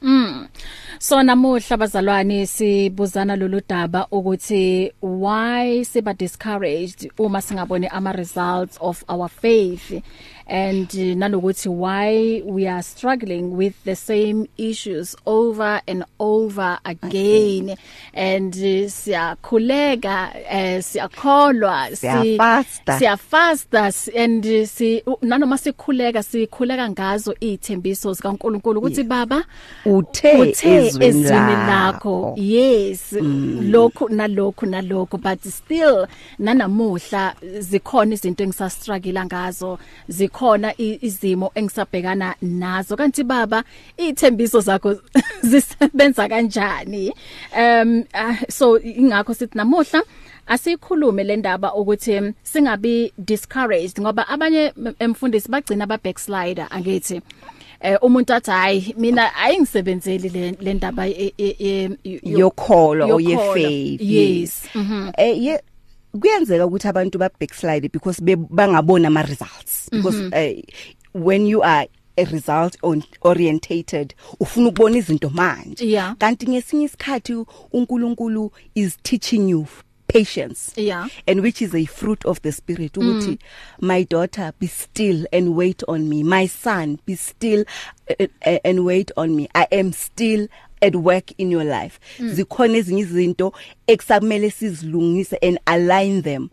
faceayo 0.00 0.48
So 1.00 1.22
namuhla 1.22 1.76
bazalwane 1.76 2.46
sibuzana 2.46 3.36
lolu 3.36 3.60
daba 3.68 4.06
ukuthi 4.10 4.92
why 5.00 5.84
siba 5.84 6.14
discouraged 6.14 7.10
uma 7.18 7.40
singabone 7.40 7.88
ama 7.88 8.12
results 8.12 8.78
of 8.80 9.04
our 9.08 9.28
faith? 9.28 10.02
And 10.48 10.88
uh, 10.94 11.14
nanokuthi 11.14 11.68
why 11.68 12.42
we 12.44 12.66
are 12.66 12.82
struggling 12.82 13.56
with 13.56 13.74
the 13.84 13.94
same 13.94 14.46
issues 14.56 15.14
over 15.26 15.80
and 15.86 16.04
over 16.18 16.78
again 16.84 17.70
okay. 17.70 17.76
and 18.14 18.54
uh, 18.54 18.88
siyakhuleka 18.88 20.32
uh, 20.50 20.82
siyakholwa 20.82 21.96
siyafasta 21.96 22.98
siyafasta 22.98 23.92
and 24.16 24.46
uh, 24.46 24.66
si 24.66 25.02
nanoma 25.22 25.58
sikhuleka 25.58 26.22
sikhuleka 26.22 26.90
ngazo 26.90 27.34
izithembiso 27.40 28.12
zikaNkuluNkulu 28.12 28.78
ukuthi 28.78 29.00
yeah. 29.00 29.08
baba 29.08 29.44
uthe 29.84 30.54
ezwini 30.60 31.52
lakho 31.52 32.34
yes 32.36 33.12
mm. 33.12 33.70
lokho 33.70 34.08
nalokho 34.08 34.66
nalokho 34.66 35.18
but 35.18 35.44
still 35.44 36.06
nanamuhla 36.38 37.34
zikhona 37.58 38.14
izinto 38.14 38.44
engisasa 38.44 38.80
struggle 38.80 39.24
ngazo 39.24 39.78
zikhona 40.38 40.74
izimo 40.78 41.50
engisabhekana 41.54 42.34
nazo. 42.42 42.96
Kanti 42.96 43.24
baba 43.24 43.64
izithembiso 43.96 44.60
zakho 44.60 44.94
zisebenza 45.42 46.28
kanjani? 46.28 47.12
Um 47.56 48.04
uh, 48.14 48.36
so 48.48 48.78
ingakho 48.78 49.34
sithi 49.34 49.58
namuhla 49.58 50.02
asikhulume 50.46 51.24
le 51.24 51.36
ndaba 51.36 51.74
ukuthi 51.74 52.32
singabi 52.42 53.12
discouraged 53.18 54.00
ngoba 54.00 54.28
abanye 54.28 54.72
emfundisi 54.98 55.48
bagcina 55.48 55.86
ba 55.86 55.98
backslider 55.98 56.66
angithi 56.70 57.20
eh 57.80 57.98
umuntu 58.02 58.34
athi 58.34 58.50
hayi 58.50 58.94
mina 58.98 59.34
ayingisebenzeli 59.34 60.56
le 60.60 60.74
ndaba 60.74 61.06
yokholo 62.24 63.14
or 63.14 63.20
ye 63.20 63.36
faith. 63.36 64.00
Yes 64.00 64.68
mhm. 64.74 65.12
Eh 65.18 65.58
kuyenzeka 66.18 66.66
ukuthi 66.66 66.88
abantu 66.88 67.18
ba 67.18 67.30
backslide 67.40 67.88
because 67.88 68.22
bangabona 68.50 69.08
ama 69.08 69.22
results 69.22 69.88
because 69.90 70.18
mm 70.18 70.30
-hmm. 70.30 70.58
uh, 71.14 71.24
when 71.24 71.46
you 71.46 71.62
are 71.64 71.88
a 72.18 72.24
result 72.24 72.76
on 72.82 73.02
orientated 73.20 74.14
ufuna 74.40 74.68
ukubona 74.68 74.96
izinto 74.96 75.30
manje 75.30 75.86
yeah. 75.86 76.16
kanti 76.16 76.48
ngesinye 76.48 76.84
isikhathi 76.84 77.44
uNkulunkulu 77.72 78.52
is 78.74 78.98
teaching 79.02 79.50
you 79.50 79.66
patience 80.06 80.72
yeah 80.76 81.06
and 81.26 81.40
which 81.40 81.62
is 81.62 81.74
a 81.74 81.84
fruit 81.86 82.24
of 82.26 82.40
the 82.40 82.52
spirit 82.52 82.96
ukuthi 82.96 83.30
mm. 83.30 83.38
my 83.80 84.04
daughter 84.04 84.52
be 84.60 84.66
still 84.66 85.26
and 85.32 85.48
wait 85.48 85.82
on 85.88 86.08
me 86.08 86.24
my 86.24 86.48
son 86.48 86.98
be 87.06 87.16
still 87.16 87.64
uh, 88.10 88.26
uh, 88.46 88.58
and 88.64 88.80
wait 88.80 89.12
on 89.16 89.30
me 89.30 89.48
i 89.54 89.66
am 89.70 89.92
still 89.92 90.48
at 90.82 90.94
work 90.96 91.32
in 91.38 91.50
your 91.52 91.64
life. 91.64 91.98
Mm. 92.18 92.34
zikhona 92.34 92.78
ezinye 92.78 93.00
izinto 93.02 93.52
ekusamele 93.86 94.50
sizilungise 94.50 95.38
and 95.42 95.58
align 95.66 96.22
them. 96.22 96.48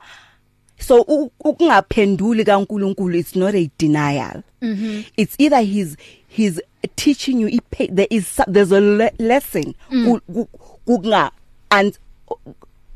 So 0.79 1.01
ukungaphenduli 1.39 2.44
kaNkuluNkulu 2.46 3.15
it's 3.15 3.36
not 3.36 3.55
a 3.55 3.70
denial. 3.77 4.44
Mm 4.62 4.75
-hmm. 4.75 5.05
it's 5.17 5.36
either 5.39 5.62
he's 5.62 5.96
he's 6.27 6.62
teaching 6.96 7.39
you 7.39 7.60
there 7.96 8.08
is 8.10 8.41
there's 8.48 8.72
a 8.72 8.79
le 8.82 9.12
lesson. 9.20 9.74
Kunga 10.86 11.32
and 11.72 11.98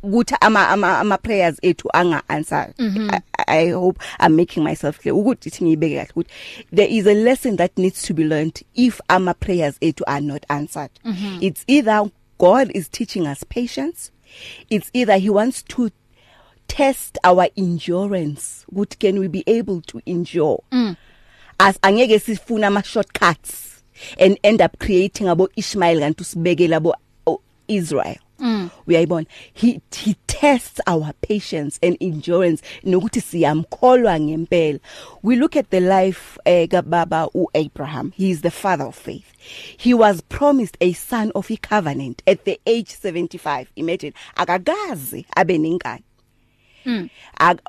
ukuthi 0.04 0.36
ama 0.42 0.70
ama, 0.70 1.00
ama 1.00 1.18
prayers 1.18 1.58
ethu 1.62 1.90
anga 1.94 2.24
answered 2.28 2.74
mm 2.78 2.90
-hmm. 2.90 3.22
I, 3.38 3.66
I 3.66 3.72
hope 3.72 4.00
I'm 4.20 4.36
making 4.36 4.64
myself 4.64 5.00
clear 5.00 5.16
ukuthi 5.16 5.50
ithi 5.50 5.64
ngiyibeke 5.64 5.96
kahle 5.96 6.12
ukuthi 6.12 6.32
there 6.76 6.96
is 6.98 7.08
a 7.08 7.14
lesson 7.14 7.58
that 7.58 7.78
needs 7.78 8.02
to 8.02 8.14
be 8.14 8.24
learned 8.24 8.62
if 8.76 9.02
ama 9.08 9.34
prayers 9.34 9.76
ethu 9.82 10.04
are 10.08 10.26
not 10.26 10.46
answered 10.48 10.92
mm 11.04 11.14
-hmm. 11.14 11.44
it's 11.44 11.64
either 11.68 12.10
God 12.40 12.72
is 12.74 12.90
teaching 12.90 13.28
us 13.28 13.46
patience 13.46 14.12
it's 14.70 14.90
either 14.94 15.20
he 15.20 15.30
wants 15.30 15.64
to 15.64 15.90
test 16.68 17.18
our 17.24 17.48
endurance 17.56 18.66
ukuthi 18.72 19.00
can 19.00 19.20
we 19.20 19.28
be 19.28 19.44
able 19.48 19.82
to 19.82 20.02
endure 20.06 20.60
mm. 20.72 20.96
as 21.60 21.80
angeke 21.82 22.20
sifuna 22.20 22.68
ama 22.68 22.84
shortcuts 22.84 23.84
and 24.20 24.40
end 24.44 24.62
up 24.62 24.78
creating 24.80 25.28
abo 25.28 25.50
Ishmael 25.56 26.00
kanti 26.00 26.22
usibekela 26.22 26.78
abo 26.78 26.96
Israel 27.68 28.18
mm. 28.40 28.70
uyayibona? 28.88 29.26
He 29.54 29.82
he 29.92 30.16
tests 30.28 30.80
our 30.88 31.14
patience 31.22 31.80
and 31.84 31.98
endurance 32.00 32.62
nokuthi 32.84 33.22
siyamkholwa 33.22 34.20
ngempela. 34.20 34.80
We 35.24 35.36
look 35.36 35.56
at 35.56 35.70
the 35.70 35.80
life 35.80 36.38
eh 36.46 36.68
kababa 36.68 37.30
uAbraham. 37.34 38.12
He 38.16 38.32
is 38.32 38.42
the 38.42 38.52
father 38.52 38.86
of 38.86 38.96
faith. 38.96 39.34
He 39.78 39.94
was 39.94 40.22
promised 40.22 40.78
a 40.82 40.94
son 40.94 41.32
of 41.36 41.52
a 41.52 41.58
covenant 41.58 42.22
at 42.28 42.46
the 42.46 42.60
age 42.66 42.90
75 42.90 43.68
imagine 43.76 44.14
akakaze 44.36 45.26
abe 45.36 45.58
nengane. 45.58 46.04
Mm. 46.86 47.10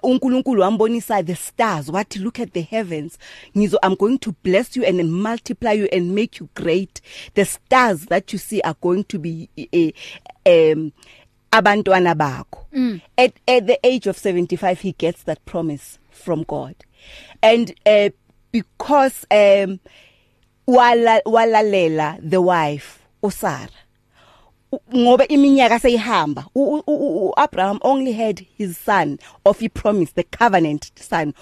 uNkulunkulu 0.03 0.62
wambonisa 0.62 1.23
the 1.23 1.35
stars 1.37 1.89
wathi 1.89 2.19
look 2.19 2.39
at 2.41 2.53
the 2.53 2.62
heavens. 2.62 3.19
Ngizo 3.57 3.79
I'm 3.83 3.95
going 3.97 4.19
to 4.19 4.33
bless 4.43 4.77
you 4.77 4.85
and 4.85 5.12
multiply 5.12 5.73
you 5.73 5.89
and 5.93 6.15
make 6.15 6.39
you 6.41 6.49
great. 6.55 7.00
The 7.35 7.45
stars 7.45 8.07
that 8.07 8.33
you 8.33 8.39
see 8.39 8.61
are 8.62 8.77
going 8.81 9.05
to 9.05 9.19
be 9.19 9.49
uh, 9.59 9.91
um 10.50 10.92
abantwana 11.50 12.14
bakho 12.14 12.66
mm. 12.73 13.00
at 13.19 13.33
at 13.49 13.66
the 13.66 13.78
age 13.83 14.07
of 14.07 14.16
75 14.16 14.80
he 14.80 14.92
gets 14.92 15.23
that 15.25 15.45
promise 15.45 15.99
from 16.11 16.42
God 16.45 16.75
and 17.42 17.75
uh, 17.87 18.11
because 18.52 19.26
um 19.30 19.80
wala 20.66 21.21
walalela 21.26 22.19
the 22.23 22.40
wife 22.40 23.00
uSarah 23.23 23.69
ngoba 24.97 25.28
iminyaka 25.28 25.78
seyihamba 25.78 26.47
uAbraham 26.54 27.78
only 27.82 28.13
had 28.13 28.47
his 28.56 28.78
son 28.78 29.19
of 29.45 29.58
he 29.58 29.69
promised 29.69 30.15
the 30.15 30.23
covenant 30.23 30.93
son 30.95 31.34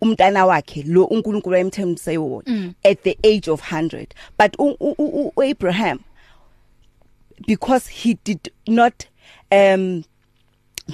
umntana 0.00 0.46
wakhe 0.46 0.82
lo 0.86 1.04
uNkulunkulu 1.04 1.56
ayemthembise 1.56 2.18
wona 2.18 2.44
mm. 2.46 2.74
at 2.84 3.02
the 3.02 3.18
age 3.22 3.50
of 3.50 3.60
100 3.60 4.14
but 4.38 4.56
uAbraham 4.58 5.98
because 7.46 7.90
he 7.90 8.18
did 8.24 8.52
not 8.66 8.94
um 9.50 10.02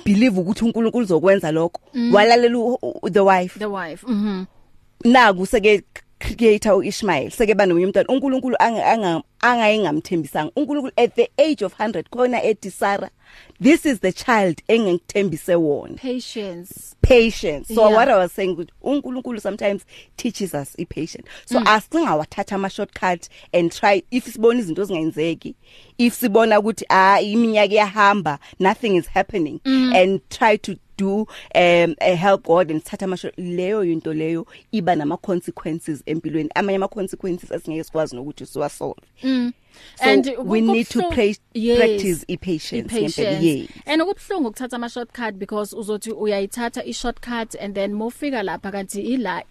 believe 0.05 0.41
ukuthi 0.41 0.65
uNkulunkulu 0.65 1.05
uzokwenza 1.05 1.51
lokho. 1.53 1.81
Mm. 1.95 2.15
walalela 2.15 2.79
the 3.13 3.21
wife. 3.21 3.59
The 3.59 3.67
wife. 3.67 4.07
Mhm 4.07 4.47
naku 5.05 5.47
seke 5.47 5.83
creator 6.21 6.73
uIshmael 6.77 7.31
seke 7.31 7.55
banomunye 7.55 7.87
umntwana. 7.87 8.09
uNkulunkulu 8.09 8.57
anga 8.59 9.23
angayingamthembisanga. 9.41 10.53
uNkulunkulu 10.57 10.93
at 10.97 11.15
the 11.17 11.29
age 11.39 11.63
of 11.65 11.73
100 11.79 12.05
khona 12.11 12.43
ethi 12.43 12.71
Sarah 12.71 13.11
this 13.61 13.87
is 13.87 14.01
the 14.01 14.13
child 14.13 14.61
engengithembise 14.69 15.55
wona. 15.57 15.97
Patience. 15.97 16.97
Patience. 17.03 17.69
So 17.75 17.89
Yeah. 17.89 17.97
what 17.97 18.09
i 18.09 18.17
was 18.17 18.33
saying 18.33 18.57
ukuthi 18.57 18.71
uNkulunkulu 18.83 19.41
sometimes 19.41 19.85
teaches 20.17 20.55
us 20.55 20.75
i 20.79 20.85
patient 20.85 21.27
so 21.47 21.59
mm. 21.61 21.67
asingawathatha 21.67 22.55
ama 22.55 22.69
shortcut 22.71 23.29
and 23.53 23.73
try 23.73 24.03
if 24.11 24.25
sibona 24.27 24.61
izinto 24.61 24.85
zingayenzeki 24.85 25.55
if 25.99 26.15
sibona 26.15 26.59
ukuthi 26.61 26.85
ah 26.89 27.21
iminyaka 27.21 27.73
iyahamba 27.75 28.39
nothing 28.59 28.97
is 28.97 29.07
happening 29.09 29.61
Mm. 29.65 29.93
and 29.95 30.21
try 30.29 30.57
to 30.59 30.75
do 31.01 31.27
um 31.55 31.95
uh, 32.01 32.17
help 32.17 32.43
God 32.45 32.71
and 32.71 32.83
thatha 32.85 33.05
amasho 33.07 33.31
leyo 33.39 33.85
into 33.93 34.13
leyo 34.15 34.47
iba 34.73 34.97
nama 34.97 35.17
consequences 35.17 36.03
empilweni 36.07 36.51
amanye 36.55 36.77
ama 36.77 36.89
consequences 36.89 37.53
asingeke 37.53 37.85
sikwazi 37.85 38.17
nokuthi 38.17 38.47
siwasolve 38.47 39.01
mm. 39.23 39.53
so 39.99 40.05
and 40.05 40.33
we 40.45 40.61
need 40.61 40.87
to 40.89 40.99
kububhlungu- 41.01 41.15
pray, 41.15 41.37
yes. 41.55 41.79
practice 41.79 42.25
i 42.29 42.37
patience 42.37 42.79
i-patience. 42.97 43.43
yes 43.45 43.69
and 43.87 44.03
ukubhlungu 44.03 44.49
ukuthatha 44.49 44.77
ama 44.77 44.89
shortcut 44.89 45.35
because 45.35 45.77
uzothi 45.77 46.13
uyayithatha 46.13 46.85
i 46.85 46.93
shortcut 46.93 47.55
and 47.61 47.75
then 47.75 47.93
mofika 47.95 48.43
lapha 48.43 48.71
kanti 48.73 49.01
ila 49.01 49.43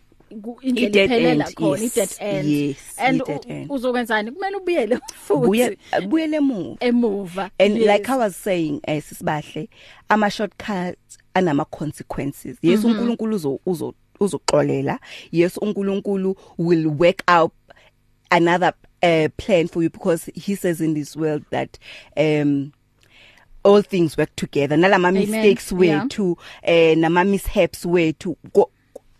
ku- 0.41 0.59
indlela 0.61 0.87
I-dead 0.89 1.05
iphelela 1.11 1.45
end, 1.45 1.55
khona 1.55 1.81
yes, 1.83 1.97
i 1.97 1.99
dead 1.99 2.09
end 2.19 2.47
yes, 2.49 2.77
and 2.97 3.21
i-dead 3.21 3.45
u- 3.45 3.51
end. 3.53 3.71
uzokwenzani 3.71 4.31
kumele 4.31 4.55
ubuyele 4.57 4.99
buye 5.45 5.69
futhi 5.69 6.07
buyele 6.07 6.37
emuva 6.37 6.77
emuva 6.79 7.49
and 7.59 7.77
yes. 7.77 7.87
like 7.87 8.09
i 8.11 8.17
was 8.17 8.35
saying 8.43 8.79
eh 8.87 9.03
sisibahle 9.03 9.69
ama 10.09 10.29
shortcuts 10.31 11.18
anama 11.33 11.65
consequences 11.65 12.57
yes 12.61 12.79
Mhm. 12.83 12.91
uNkulunkulu 12.91 13.35
uzo 13.35 13.59
uzo 13.65 13.93
uzoxolela. 14.19 14.99
Yes 15.31 15.57
uNkulunkulu 15.57 16.35
will 16.57 16.87
work 16.87 17.23
out 17.27 17.51
another 18.31 18.73
uh, 19.03 19.27
plan 19.37 19.67
for 19.67 19.83
you 19.83 19.89
because 19.89 20.31
he 20.35 20.55
says 20.55 20.81
in 20.81 20.93
this 20.93 21.15
world 21.15 21.43
that 21.51 21.77
um 22.17 22.71
all 23.63 23.81
things 23.83 24.17
work 24.17 24.35
together. 24.35 24.77
Nalama 24.77 25.11
mistakes 25.13 25.71
Yeah. 25.71 26.03
wethu 26.03 26.37
eh 26.63 26.95
nama 26.97 27.23
mishaps 27.23 27.85
wethu 27.85 28.35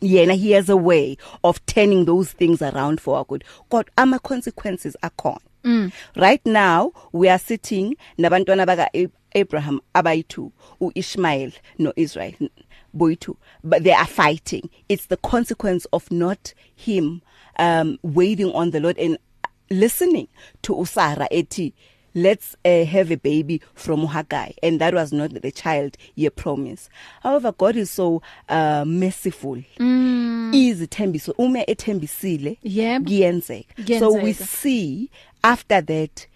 yena 0.02 0.34
he 0.34 0.52
has 0.52 0.70
a 0.70 0.76
way 0.78 1.18
of 1.44 1.60
turning 1.66 2.06
those 2.06 2.32
things 2.34 2.62
around 2.62 3.00
for 3.02 3.18
our 3.18 3.26
good. 3.26 3.44
God 3.70 3.90
ama 3.98 4.20
consequences 4.20 4.96
akhona 5.02 5.40
Mm. 5.64 5.92
right 6.16 6.46
now 6.46 6.92
we 7.12 7.30
are 7.30 7.40
sitting 7.40 7.96
nabantwana 8.18 8.66
baka 8.66 8.90
Ab- 8.96 9.12
Abraham 9.36 9.82
abayi2 9.94 10.52
uIshmael 10.82 11.52
noIsrael 11.80 12.50
boy2 12.98 13.36
but 13.64 13.84
they 13.84 13.94
are 13.94 14.08
fighting. 14.08 14.70
It's 14.88 15.06
the 15.08 15.18
consequence 15.18 15.86
of 15.94 16.10
not 16.12 16.54
him 16.76 17.22
um 17.58 18.00
waiting 18.04 18.52
on 18.54 18.72
the 18.72 18.80
Lord 18.80 18.98
and 18.98 19.18
listening 19.70 20.28
to 20.64 20.74
usara 20.74 21.28
ethi 21.32 21.74
let's 22.16 22.56
uh, 22.66 22.86
have 22.86 23.12
a 23.12 23.18
baby 23.18 23.62
from 23.76 24.08
Haggai. 24.08 24.54
And 24.64 24.82
that 24.82 24.96
was 24.96 25.14
not 25.14 25.30
the 25.32 25.52
child 25.52 25.96
ye 26.16 26.28
promise. 26.30 26.90
However 27.22 27.52
god 27.52 27.76
is 27.76 27.92
so 27.92 28.24
uh, 28.50 28.84
merciful. 28.86 29.62
Mm. 29.80 30.52
izithembiso 30.54 31.34
uma 31.38 31.64
ethembisile 31.68 32.58
Yep. 32.64 33.04
kuyenzeka. 33.04 34.00
So 34.00 34.12
we 34.14 34.34
see 34.34 35.12
after 35.44 35.82
that 35.82 36.28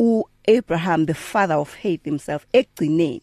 u 0.00 0.24
Abraham 0.48 1.06
the 1.06 1.14
father 1.14 1.54
of 1.54 1.68
faith 1.68 2.04
himself 2.04 2.46
egcineni 2.52 3.20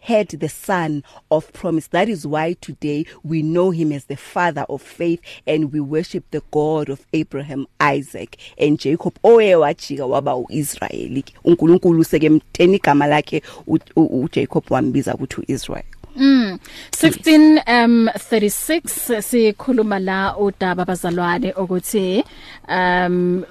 had 0.00 0.28
the 0.28 0.48
son 0.48 1.02
of 1.30 1.52
promise. 1.52 1.88
That 1.88 2.08
is 2.08 2.24
why 2.24 2.52
today 2.60 3.04
we 3.24 3.42
know 3.42 3.70
him 3.72 3.90
as 3.92 4.04
the 4.04 4.16
father 4.16 4.64
of 4.68 4.80
faith 4.80 5.20
and 5.46 5.72
we 5.72 5.80
worship 5.80 6.24
the 6.30 6.40
god 6.52 6.88
of 6.88 7.04
Abraham 7.12 7.66
Isaac 7.80 8.36
and 8.58 8.78
Jacob 8.78 9.18
oye 9.24 9.54
wajika 9.56 10.06
waba 10.06 10.36
uIsrael 10.36 11.22
uNkulunkulu 11.44 12.04
seke 12.04 12.28
mtheni 12.30 12.76
igama 12.76 13.06
lakhe 13.06 13.42
u- 13.66 13.78
u- 13.96 14.22
uJacob 14.22 14.64
wambiza 14.70 15.14
ukuthi 15.14 15.40
uIsrael 15.40 15.84
Mm. 16.18 16.58
16 16.90 17.62
um 17.84 18.08
36 18.08 19.22
sikhuluma 19.22 19.98
la 19.98 20.36
udaba 20.36 20.84
bazalwane 20.84 21.52
ukuthi 21.52 22.24
um 22.68 23.44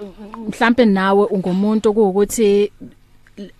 mhlambe 0.47 0.85
nawe 0.85 1.25
ungumuntu 1.25 1.89
ukuthi 1.89 2.71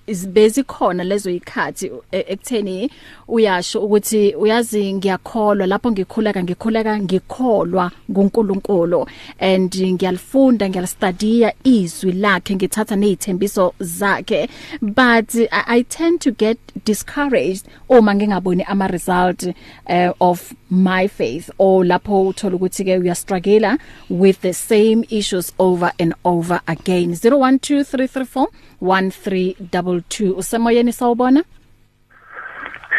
izibezi 0.07 0.63
khona 0.63 1.03
lezo 1.03 1.29
ikhathi 1.29 1.91
e- 2.11 2.25
ekutheni 2.33 2.91
uyasho 3.27 3.81
ukuthi 3.81 4.35
uyazi 4.35 4.93
ngiyakholwa 4.93 5.67
lapho 5.67 5.91
ngikhuleka 5.91 6.43
ngikhuleka 6.43 6.99
ngikholwa 6.99 7.91
ngoNkulunkulu 8.11 9.07
and 9.39 9.75
ngiyalifunda 9.75 10.69
ngiyalistudiya 10.69 11.53
izwi 11.63 12.11
lakhe 12.11 12.55
ngithatha 12.55 12.95
nezithembiso 12.95 13.73
zakhe. 13.79 14.49
But 14.81 15.35
I, 15.35 15.63
I 15.67 15.81
tend 15.81 16.21
to 16.21 16.31
get 16.31 16.57
discouraged 16.85 17.65
uma 17.89 18.15
ngingaboni 18.15 18.63
ama 18.67 18.87
result 18.87 19.43
uh, 19.89 20.11
of 20.19 20.53
my 20.69 21.07
faith 21.07 21.49
or 21.57 21.85
lapho 21.85 22.27
uthola 22.27 22.55
ukuthi 22.55 22.83
ke 22.83 22.99
uya 22.99 23.15
struggle 23.15 23.77
with 24.09 24.41
the 24.41 24.53
same 24.53 25.03
issues 25.09 25.53
over 25.59 25.91
and 25.99 26.13
over 26.23 26.61
again. 26.67 27.11
012334 27.11 28.47
1322 28.81 30.37
usemoyeni 30.37 30.93
sawubona? 30.93 31.43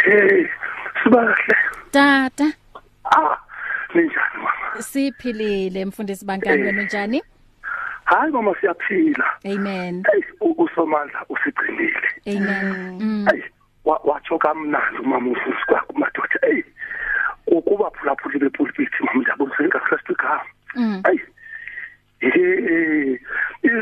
Hey, 0.08 0.46
sibahle. 1.04 1.56
tata 1.90 2.44
Ah, 3.04 3.36
ninjani 3.94 4.36
mama? 4.36 4.82
siphilile 4.82 5.84
mfundisi 5.84 6.24
bankani 6.24 6.62
wena 6.62 6.82
njani 6.82 7.22
Hayi 8.04 8.32
mama 8.32 8.54
siyaphila. 8.60 9.24
amen 9.44 10.02
usomandla 10.40 11.24
usigcinile. 11.28 12.08
amen 12.26 12.98
mm. 13.02 13.26
Watsho 13.84 14.38
kamnandi 14.38 14.98
umama 14.98 15.30
ufusi 15.30 15.64
kwakho 15.66 15.92
madoda. 15.92 16.38
Hey, 16.42 16.62
ukuba 17.46 17.90
phulaphuli 17.90 18.38
bepulpit 18.38 18.90
mama 19.00 19.20
ndiyabonisa 19.20 19.62
ngakristu 19.64 20.12
igama. 20.12 20.44
Mm. 20.74 21.02
Hey. 21.06 21.18
Eh, 22.20 23.20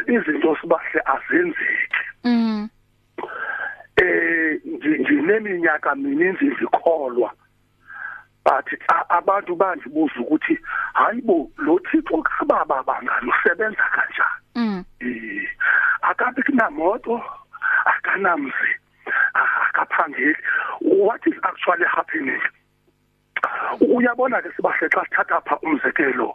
izinto 0.09 0.57
sibahle 0.61 1.01
azenzeki. 1.05 1.97
Eh 3.97 4.61
ngi- 4.67 5.01
ngineminyaka 5.01 5.95
mininzi 5.95 6.45
ngikholwa 6.47 7.31
but 8.45 8.67
abantu 9.09 9.57
bandibuza 9.57 10.21
ukuthi 10.21 10.59
hayibo 10.95 11.51
lo 11.59 11.79
Thixo 11.91 12.23
kababa 12.23 12.83
bangani? 12.83 13.31
Usebenza 13.31 13.83
kanjani? 13.95 14.41
Mm. 14.55 14.85
eh 15.01 15.49
akabi 16.03 16.43
kunamoto 16.43 17.23
akanamzi 17.85 18.71
akaphangeli. 19.35 20.37
What 20.81 21.27
is 21.27 21.35
actually 21.43 21.85
happening? 21.91 22.41
Uyabona 23.81 24.43
ke 24.43 24.51
sibahle 24.57 24.89
xa 24.89 25.03
sithatha 25.05 25.41
pha 25.47 25.57
umzekelo 25.63 26.35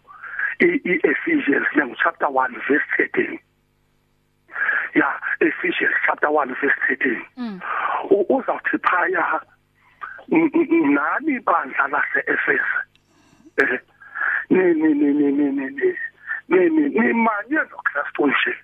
i- 0.60 0.82
i-Ephesians 0.86 1.67
chapter 2.04 2.28
1 2.28 2.54
verse 2.67 2.86
13 2.97 3.39
yeah 4.95 5.13
Ephesians 5.39 5.95
chapter 6.05 6.29
1 6.29 6.55
verse 6.61 6.75
13 6.87 7.21
Mm. 7.37 7.59
U- 8.09 8.25
uzawuthi 8.37 8.77
phaya 8.83 9.41
nani 10.29 11.39
bandla 11.39 11.87
lase-efese 11.87 12.79
eh 13.57 13.79
ni 14.49 14.73
ni 14.73 14.93
ni 14.93 15.13
ni 15.13 15.31
ni 15.31 15.51
ni 15.51 15.69
ni 15.69 16.69
ni 16.69 16.69
ni 16.69 16.89
nimanye 16.99 17.59
nokristu 17.71 18.27
nje 18.27 18.55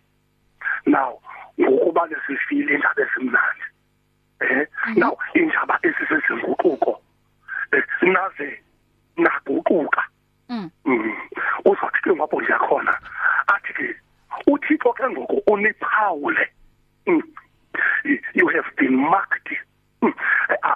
now 0.86 1.21
ngokuba 1.60 2.08
lesifile 2.08 2.76
indaba 2.76 3.02
ezimnandi 3.02 3.63
eh 4.39 4.67
now 4.95 5.17
indaba 5.34 5.80
esisezinguquko 5.84 7.02
eh 7.71 7.84
naze 8.02 8.62
naguquka 9.17 10.04
Mm. 10.50 10.69
Mm. 10.86 11.13
uzothi 11.65 12.00
ke 12.04 12.15
ngapho 12.15 12.41
ngiyakhona 12.41 12.93
uthixo 14.68 14.94
ke 14.94 15.10
ngoku 15.10 15.44
uniphawule 15.48 16.48
Mm. 17.08 17.22
you 18.34 18.48
have 18.50 18.66
been 18.76 18.96
marked. 18.98 19.50
Mm. 20.02 20.14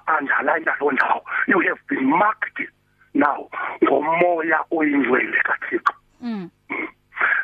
Underline 0.07 0.65
loo 0.79 0.91
ndawo? 0.91 1.21
You 1.47 1.59
have 1.59 1.79
been 1.89 2.05
marked. 2.05 2.61
Now 3.13 3.49
ngomoya 3.83 4.59
oyingcwele 4.71 5.37
kathixo. 5.43 5.93
Mm. 6.21 6.49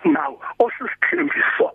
now 0.06 0.40
osisithembiso 0.60 1.72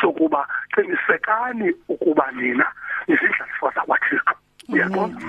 sokuba 0.00 0.48
qinisekani 0.74 1.74
ukuba 1.88 2.30
nina 2.32 2.72
nizidlaliswa 3.06 3.72
zakwathixo 3.74 4.34
uyabona? 4.68 5.20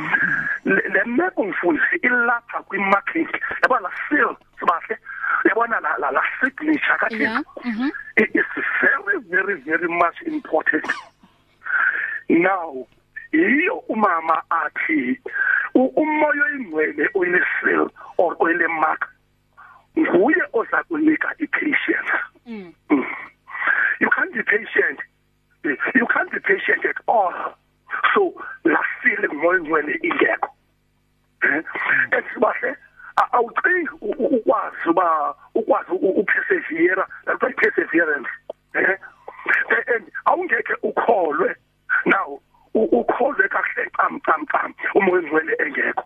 Le 0.66 1.04
meko 1.06 1.44
mfundisi 1.44 1.96
ilapha 2.04 2.64
kwi-marking. 2.64 3.28
Yabona 3.64 3.90
seal 4.10 4.36
sibahle. 4.60 4.98
Yabona 5.50 5.80
la 5.80 5.98
la 5.98 6.12
la 6.12 6.24
signature 6.40 6.80
Yeah. 7.10 7.42
kathixo 7.44 7.62
Mhm. 7.66 7.92
it 8.18 8.36
is 8.36 8.46
very 8.82 9.20
very 9.30 9.56
very 9.62 9.88
much 9.88 10.22
important 10.26 10.86
now 12.30 12.88
yiyo 13.32 13.76
umama 13.90 14.44
athi 14.50 15.20
umoya 15.76 16.44
oyingcwele 16.46 17.10
oyinesil 17.14 17.90
or 18.18 18.36
oyile 18.40 18.68
mark 18.68 19.08
nguye 20.00 20.44
oza 20.54 20.84
kunika 20.84 21.34
i-patience 21.38 22.14
Mm. 22.46 22.74
Mm. 22.90 23.06
you 24.00 24.10
can't 24.10 24.34
be 24.34 24.44
patient 24.44 25.00
you 25.96 26.08
can't 26.08 26.32
be 26.32 26.40
patient 26.40 26.86
at 26.86 26.98
all 27.08 27.34
so 28.14 28.34
la 28.64 28.80
feeling 29.04 29.34
moya 29.36 29.60
ngcwele 29.60 30.00
ingekho 30.04 30.50
eh 31.44 31.64
esibahle 32.12 32.70
a- 32.70 32.78
awucingi 33.34 33.90
ukwazi 34.02 34.90
uba 34.90 35.36
ukwazi 35.56 35.92
u- 35.92 36.20
upersevere 36.20 37.04
that's 37.26 37.42
why 37.44 37.54
perseverance 37.54 38.30
eh? 38.74 38.98
Eh, 39.70 39.84
and 39.96 40.12
awungeke 40.26 40.74
ukholwe 40.84 41.56
now 42.06 42.42
ukholwe 42.74 43.48
kahle 43.50 43.90
cam 43.98 44.20
cam 44.20 44.46
cam 44.46 44.74
umoya 44.96 45.22
ngcwele 45.22 45.56
engekho 45.60 46.04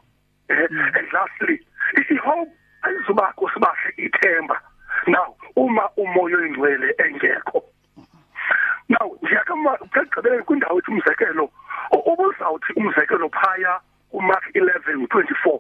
eh? 0.50 0.68
And 0.70 1.08
lastly 1.14 1.60
i- 1.98 2.14
i-hope 2.14 2.52
ayizubakho 2.82 3.50
sibahle 3.54 3.94
ithemba 3.98 4.62
now 5.08 5.36
uma 5.56 5.90
umoya 5.98 6.38
oyingcwele 6.38 6.96
engekho 7.06 7.64
now 8.90 9.18
ndiyakama 9.22 9.78
kugqibele 9.78 10.42
kwindawo 10.44 10.80
ethi 10.80 10.92
umzekelo 10.92 11.50
u- 11.92 12.12
ubuzawuthi 12.14 12.74
umzekelo 12.76 13.30
phaya 13.30 13.80
kumark 14.12 14.44
11 14.56 15.08
24 15.08 15.60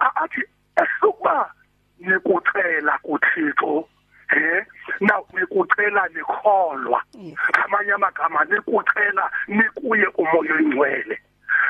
A- 0.00 0.16
athi 0.24 0.42
esukuba 0.82 1.52
nikucela 1.98 2.98
kuthixo 3.02 3.88
eh 4.36 4.66
now 5.00 5.26
nikucela 5.32 6.08
nikholwa 6.08 7.02
ngamanye 7.50 7.92
amagama 7.92 8.44
nikucela 8.44 9.30
nikuye 9.48 10.06
umoya 10.06 10.54
oyingcwele 10.54 11.20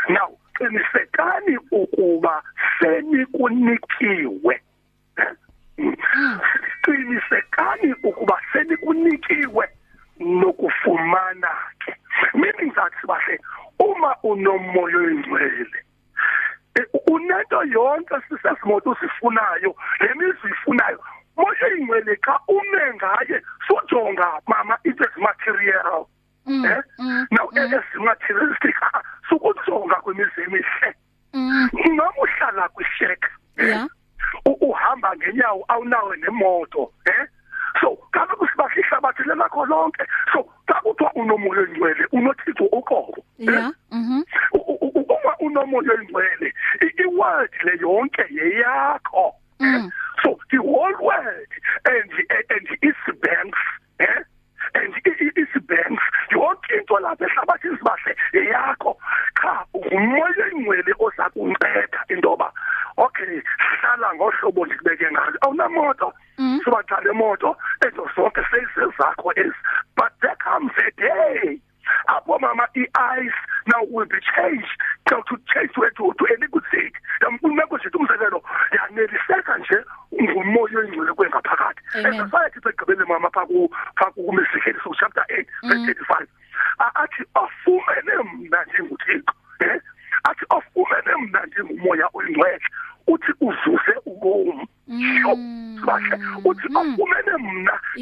now 0.08 0.38
qinisekani 0.58 1.58
ukuba 1.70 2.42
senikunikiwe 2.80 4.60
Eh? 5.16 5.28
Mm. 5.78 5.96
qinisekani 6.84 7.94
ukuba 8.04 8.40
senikunikiwe 8.52 9.68
nokufumana 10.20 11.48
ke 11.84 11.94
meaning 12.34 12.72
that 12.74 12.92
bahle 13.06 13.38
uma 13.78 14.16
unomoya 14.22 14.96
oyingcwele 14.96 15.84
eh, 16.74 16.86
unento 17.10 17.64
yonke 17.64 18.14
sisesimoto 18.28 18.90
usifunayo 18.90 19.74
lemizwe 20.00 20.50
ifunayo 20.50 21.00
moya 21.36 21.64
oyingcwele 21.66 22.16
xa 22.16 22.38
ume 22.48 22.94
ngaye 22.94 23.42
sojonga 23.68 24.40
mama 24.46 24.78
it 24.84 25.00
is 25.00 25.16
material 25.16 26.06
Mm, 26.46 26.64
eh 26.64 26.82
mm, 26.98 27.26
now 27.30 27.48
mm. 27.52 27.58
as 27.74 27.84
materialistic 28.00 28.74
sukujonga 29.28 29.94
kwemizi 29.94 30.40
emihle 30.42 30.94
Mm. 31.34 31.68
noma 31.84 32.12
uhlala 32.22 32.68
kwishek 32.68 33.26
Yeah. 33.56 33.86
uhamba 34.60 35.16
ngenyawo 35.16 35.64
awunawo 35.68 36.16
nemoto 36.16 36.92
eh 37.06 37.26
so 37.80 37.96
kaloku 38.10 38.44
usibahle 38.44 38.80
ihlabathi 38.80 39.22
lelakho 39.22 39.66
lonke 39.66 40.02
so 40.32 40.48
xa 40.66 40.74
kuthiwa 40.74 41.12
unomoya 41.14 41.60
oyingcwele 41.60 42.06
unothixo 42.12 42.64
uqobo 42.64 43.24
yeah 43.38 43.72
mhm 43.90 44.22
U- 44.52 44.58
u- 44.58 44.78
u- 44.94 45.06
uma 45.14 45.36
unomoya 45.40 45.90
oyingcwele 45.92 46.54
i- 46.80 47.02
i-word 47.02 47.50
le 47.62 47.72
yonke 47.80 48.24
yeyakho 48.30 49.34
Mm. 49.60 49.90
so 50.22 50.38
the 50.50 50.56
whole 50.58 50.96
word 51.00 51.48
and 51.84 52.10
and 52.50 52.68
its 52.82 53.20
banks 53.20 53.58
eh 53.98 54.24
and 54.74 54.94
i- 55.04 55.24
i- 55.24 55.32
its 55.42 55.58
banks 55.66 56.02
ehlabathini 57.24 57.76
sibahle 57.78 58.16
eyakho. 58.32 58.98
Cha 59.42 59.64
umoya 59.74 60.44
oyingcwele 60.44 60.94
ozakunceda 60.98 62.04
indoba 62.08 62.52
okay 62.96 63.40
hlala 63.80 64.14
ngohlobo 64.14 64.66
ndikubeke 64.66 65.10
ngalo. 65.10 65.38
Awunamoto 65.40 66.12
sibathanda 66.64 67.10
imoto 67.10 67.56
ezo 67.86 68.08
zonke 68.16 68.40
seyisezakho 68.50 69.32
ezi. 69.36 69.54
But 69.96 70.12
there 70.20 70.36
comes 70.36 70.72
a 70.78 70.90
day. 71.00 71.60
Apho 72.08 72.38
mama 72.40 72.66
i-ice 72.76 73.38
now 73.66 73.84
will 73.90 74.06
be 74.06 74.16
changed. 74.34 74.70
Now 75.10 75.20
to 75.28 75.36
change 75.52 75.70
to, 75.74 75.82
to, 75.96 76.12
to 76.18 76.24
a 76.30 76.34
liquid 76.40 76.64
state 76.68 76.94
yamfuneko 77.22 77.76
nje 77.78 77.88
umzekelo 77.94 78.42
yaneliseka 78.72 79.58
nje 79.58 79.76
ngumoya 80.22 80.78
oyingcwele 80.78 81.12
kwengaphakathi. 81.12 81.80
Amen. 81.94 82.12
society 82.30 82.60
begqibele 82.64 83.04
mama 83.04 83.30
pha 83.30 83.46
ku 83.46 83.68
pha 83.96 84.10
kumesikheli 84.10 84.78
so 84.84 84.90
chapter 85.00 85.24
8 85.28 85.46
verse 85.62 85.82
35 85.86 86.26
A- 86.78 86.94
athi 87.02 87.24
afumene 87.34 88.14
mna 88.34 88.64
njengothixo 88.64 89.32
eh 89.60 89.80
athi 90.24 90.44
afumene 90.50 91.12
mna 91.20 91.46
njengomoya 91.46 92.08
oyingcwele 92.14 92.60
uthi 93.06 93.32
uzuze 93.40 93.94
ubomi 94.06 94.66
sho 95.22 95.36
bahle 95.86 96.16
uthi 96.44 96.66
afumene 96.80 97.32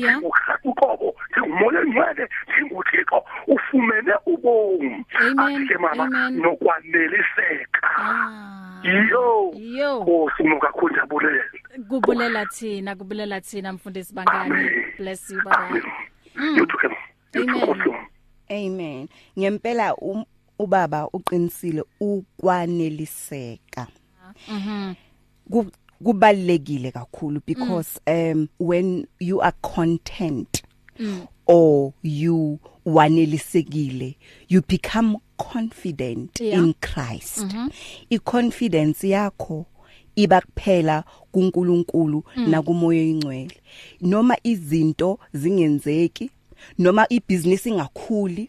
ngokuhlakuqobo 0.02 1.14
njengomoya 1.30 1.80
oyingcwele 1.80 2.28
njengothixo 2.48 3.24
ufumene 3.46 4.14
ubomi. 4.26 5.04
Ke 5.68 5.78
mama 5.78 6.04
Amen. 6.04 6.42
nokwaneliseka. 6.42 7.80
Ah. 7.98 8.82
Yo 8.84 9.52
yo 9.54 10.02
Nkosi 10.02 10.42
kakhulu 10.60 10.88
ndiyabulela 10.92 11.44
kubulela 11.88 12.46
thina 12.46 12.96
kubulela 12.96 13.40
thina 13.40 13.72
mfundisi 13.72 14.14
bangani 14.14 14.70
bless 14.98 15.30
you 15.30 15.40
baba. 15.44 15.68
Too 16.34 16.66
Amen. 17.34 18.06
Amen. 18.50 19.08
Ngempela 19.38 19.94
ubaba 20.58 21.08
uqinisile 21.12 21.84
ukwaneliseka. 22.00 23.86
mhm 24.48 24.94
Kubalekile 26.04 26.90
kakhulu 26.92 27.40
because 27.46 28.00
um 28.06 28.48
when 28.58 29.06
you 29.18 29.40
are 29.42 29.52
content 29.62 30.62
or 31.46 31.92
you 32.02 32.58
wanelisekile 32.86 34.16
you 34.48 34.62
become 34.62 35.16
confident 35.36 36.40
Yeah. 36.40 36.58
in 36.58 36.74
Christ. 36.80 37.46
I 38.10 38.18
confidence 38.18 39.08
yakho 39.08 39.66
iba 40.16 40.40
kuphela 40.40 41.04
kuNkulunkulu 41.32 42.24
nakumoya 42.36 43.00
oyingcwele. 43.00 43.60
Noma 44.00 44.36
izinto 44.42 45.18
zingenzeki 45.34 46.30
noma 46.78 47.06
ibusiness 47.08 47.66
ingakhuli 47.66 48.48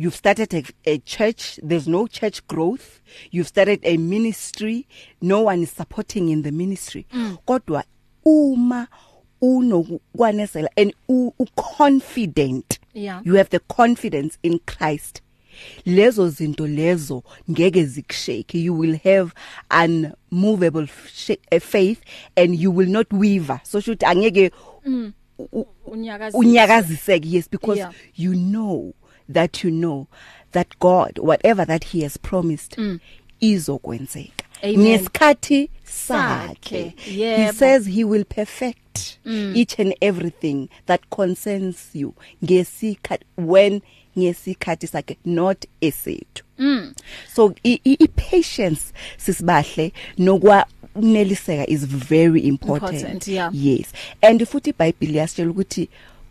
You've 0.00 0.14
started 0.16 0.54
a, 0.54 0.64
a 0.86 0.98
church, 0.98 1.60
there's 1.62 1.86
no 1.86 2.06
church 2.06 2.46
growth. 2.48 3.00
You've 3.30 3.48
started 3.48 3.80
a 3.82 3.98
ministry, 3.98 4.86
no 5.20 5.42
one 5.42 5.62
is 5.62 5.70
supporting 5.72 6.30
in 6.30 6.40
the 6.42 6.50
ministry. 6.52 7.06
Kodwa 7.46 7.84
uma 8.24 8.88
unokwanesela 9.42 10.68
and 10.76 10.92
u 11.08 11.34
u- 11.38 11.46
confident 11.56 12.78
Yeah. 12.94 13.20
you 13.24 13.34
have 13.34 13.50
the 13.50 13.60
confidence 13.60 14.38
in 14.42 14.58
Christ 14.66 15.22
lezo 15.86 16.28
zinto 16.30 16.66
lezo 16.66 17.22
ngeke 17.50 17.84
zikushake 17.84 18.54
you 18.62 18.74
will 18.74 18.96
have 19.04 19.32
unmovable 19.70 20.82
f- 20.84 21.08
sh- 21.14 21.60
faith 21.60 22.00
and 22.36 22.56
you 22.56 22.70
will 22.70 22.88
not 22.88 23.06
waver 23.12 23.60
so 23.64 23.80
should 23.80 23.98
angeke 24.04 24.50
u- 24.86 25.66
unyakazi 25.86 26.36
unyakaziseke 26.36 27.28
yes 27.30 27.48
because 27.50 27.78
Yeah. 27.78 27.92
you 28.16 28.32
know 28.34 28.92
that 29.32 29.64
you 29.64 29.70
know 29.70 30.06
that 30.52 30.78
God 30.80 31.18
whatever 31.18 31.64
that 31.64 31.84
he 31.84 32.02
has 32.02 32.16
promised 32.16 32.76
izokwenzeka. 33.40 34.44
Amen. 34.62 34.78
ngesikhathi 34.86 35.70
Sakhe, 35.84 36.54
sakhe 36.60 36.94
he 36.98 37.22
yebo. 37.22 37.54
says 37.54 37.86
he 37.86 38.04
will 38.04 38.24
perfect 38.24 39.18
each 39.24 39.78
and 39.78 39.94
everything 40.02 40.68
that 40.86 41.08
concerns 41.10 41.90
you. 41.94 42.14
Ngesikhathi 42.44 43.22
when 43.36 43.80
ngesikhathi 44.16 44.88
sakhe 44.90 45.16
not 45.24 45.64
esethu. 45.80 46.42
So 47.32 47.54
i, 47.64 47.80
i, 47.86 47.96
i 48.00 48.06
patience 48.08 48.92
sisibahle 49.16 49.92
nokwa 50.18 50.66
neliseka 50.96 51.64
is 51.68 51.84
very 51.84 52.46
important, 52.46 52.92
Important, 52.94 53.28
yeah. 53.28 53.50
yes. 53.52 53.92
And 54.22 54.40
futhi 54.42 54.72
iBhayibheli 54.72 55.16
yasitshela 55.18 55.50
ukuthi 55.50 55.88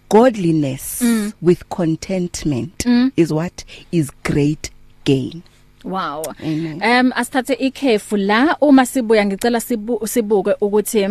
godliness 0.09 1.01
mm. 1.01 1.33
with 1.41 1.63
contentment 1.69 2.85
mm. 2.85 3.11
is 3.15 3.31
what 3.31 3.65
is 3.91 4.11
great 4.23 4.71
gain 5.05 5.43
Wow. 5.83 6.23
Amen. 6.43 6.81
Um 6.83 7.13
asithathe 7.15 7.53
ikhefu 7.53 8.17
la 8.17 8.57
uma 8.61 8.85
sibuya 8.85 9.25
ngicela 9.25 9.61
sibu, 9.61 10.07
sibuke 10.07 10.55
ukuthi 10.61 11.07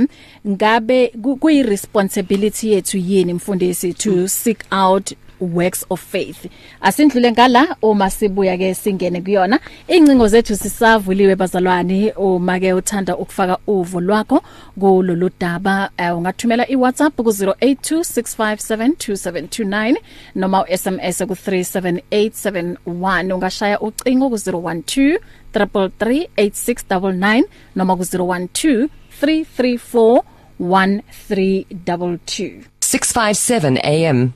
ngabe 0.48 1.08
kuyi 1.40 1.62
responsibility 1.62 2.72
yethu 2.72 2.98
yini 2.98 3.34
mfundisi 3.34 3.94
to 3.94 4.28
seek 4.28 4.64
out 4.70 5.12
works 5.40 5.84
of 5.90 6.00
faith. 6.00 6.46
Asindlule 6.80 7.32
ngala 7.32 7.76
uma 7.82 8.10
sibuya 8.10 8.56
ke 8.58 8.74
singene 8.74 9.20
kuyona. 9.20 9.60
Incingo 9.88 10.28
zethu 10.28 10.56
sisavuliwe 10.56 11.36
bazalwane. 11.36 12.12
Uma 12.16 12.60
ke 12.60 12.72
uthanda 12.72 13.16
ukufaka 13.16 13.58
uvo 13.66 14.00
lwakho 14.00 14.42
kulolu 14.80 15.30
daba 15.40 15.90
uh, 15.98 16.18
ungathumela 16.18 16.68
iWhatsApp 16.70 17.16
ku 17.16 17.22
0826572729 17.22 19.96
noma 20.34 20.64
uSMS 20.64 21.18
ku 21.26 21.34
37871 21.34 23.32
ungashaya 23.34 23.80
ucingo 23.80 24.28
ku 24.30 24.36
012 24.36 25.18
3338699 25.54 27.42
noma 27.76 27.96
ku 27.96 28.02
012 28.02 28.88
334 29.20 30.22
1322 30.60 32.62
657 32.80 33.78
AM. 33.84 34.32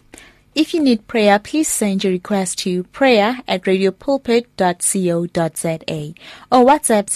If 0.54 0.74
you 0.74 0.82
need 0.82 1.08
prayer, 1.08 1.38
please 1.38 1.66
send 1.66 2.04
your 2.04 2.12
request 2.12 2.58
to 2.60 2.82
prayer 2.84 3.38
at 3.48 3.62
radiopulpit.co.za 3.62 6.14
or 6.52 6.64
WhatsApp 6.66 7.06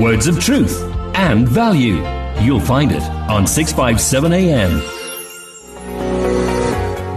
Words 0.00 0.26
of 0.28 0.38
truth 0.40 0.82
and 1.16 1.48
value. 1.48 2.00
You'll 2.40 2.60
find 2.60 2.92
it 2.92 3.02
on 3.28 3.44
657 3.46 4.32
AM. 4.32 4.82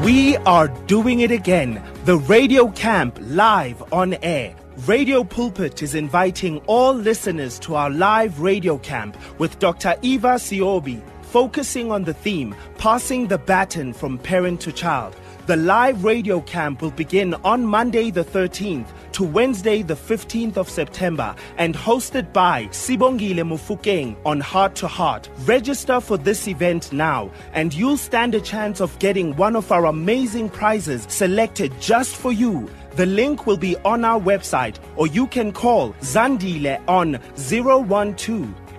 We 0.03 0.37
are 0.37 0.69
doing 0.87 1.19
it 1.19 1.29
again. 1.29 1.83
The 2.05 2.17
Radio 2.17 2.69
Camp 2.69 3.19
live 3.21 3.83
on 3.93 4.15
air. 4.23 4.55
Radio 4.87 5.25
Pulpit 5.25 5.83
is 5.83 5.93
inviting 5.93 6.59
all 6.65 6.93
listeners 6.93 7.59
to 7.59 7.75
our 7.75 7.89
live 7.89 8.39
radio 8.39 8.77
camp 8.77 9.17
with 9.37 9.59
Dr. 9.59 9.95
Eva 10.01 10.35
Siobi, 10.35 11.01
focusing 11.21 11.91
on 11.91 12.05
the 12.05 12.13
theme 12.13 12.55
Passing 12.77 13.27
the 13.27 13.37
Baton 13.37 13.91
from 13.91 14.17
Parent 14.17 14.61
to 14.61 14.71
Child. 14.71 15.15
The 15.49 15.57
live 15.57 16.03
radio 16.03 16.41
camp 16.41 16.83
will 16.83 16.91
begin 16.91 17.33
on 17.43 17.65
Monday 17.65 18.11
the 18.11 18.23
13th 18.23 18.85
to 19.13 19.23
Wednesday 19.23 19.81
the 19.81 19.95
15th 19.95 20.57
of 20.57 20.69
September 20.69 21.35
and 21.57 21.73
hosted 21.73 22.31
by 22.31 22.65
Sibongile 22.65 23.41
Mufukeng 23.41 24.15
on 24.27 24.41
Heart 24.41 24.75
to 24.75 24.87
Heart. 24.87 25.27
Register 25.45 25.99
for 26.01 26.17
this 26.19 26.47
event 26.47 26.93
now 26.93 27.31
and 27.53 27.73
you'll 27.73 27.97
stand 27.97 28.35
a 28.35 28.39
chance 28.39 28.79
of 28.79 28.99
getting 28.99 29.35
one 29.37 29.55
of 29.55 29.71
our 29.71 29.85
amazing 29.85 30.51
prizes 30.51 31.07
selected 31.09 31.73
just 31.81 32.15
for 32.15 32.31
you. 32.31 32.69
The 32.91 33.07
link 33.07 33.47
will 33.47 33.57
be 33.57 33.75
on 33.77 34.05
our 34.05 34.21
website 34.21 34.75
or 34.97 35.07
you 35.07 35.25
can 35.25 35.51
call 35.51 35.93
Zandile 35.93 36.79
on 36.87 37.17
012 37.37 37.89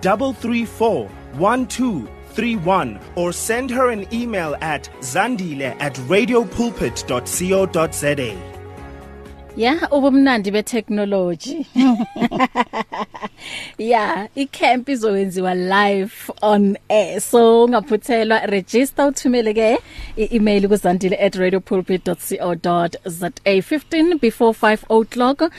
334 0.01 1.09
1231 2.31 2.99
or 3.15 3.33
send 3.33 3.69
her 3.71 3.89
an 3.91 4.05
email 4.13 4.55
at 4.61 4.89
zandile 5.01 5.75
at 5.79 5.95
radiopulpit.co.za. 5.95 8.37
Yeah 9.55 9.87
ubumnandi 9.91 10.51
betechnology 10.51 11.65
yeah 13.77 14.27
icamp 14.35 14.89
izowenziwa 14.89 15.55
live 15.55 16.13
on 16.41 16.77
air. 16.89 17.21
So 17.21 17.63
ungaphuthelwa 17.63 18.39
register 18.45 19.07
uthumele 19.07 19.53
ke 19.53 19.77
i-email 20.17 20.67
kuzandile@radiopulpit.co.za 20.67 23.31
15 23.45 24.19
before 24.19 24.53
5 24.53 24.77
o'clock 24.89 25.41
uh, 25.41 25.49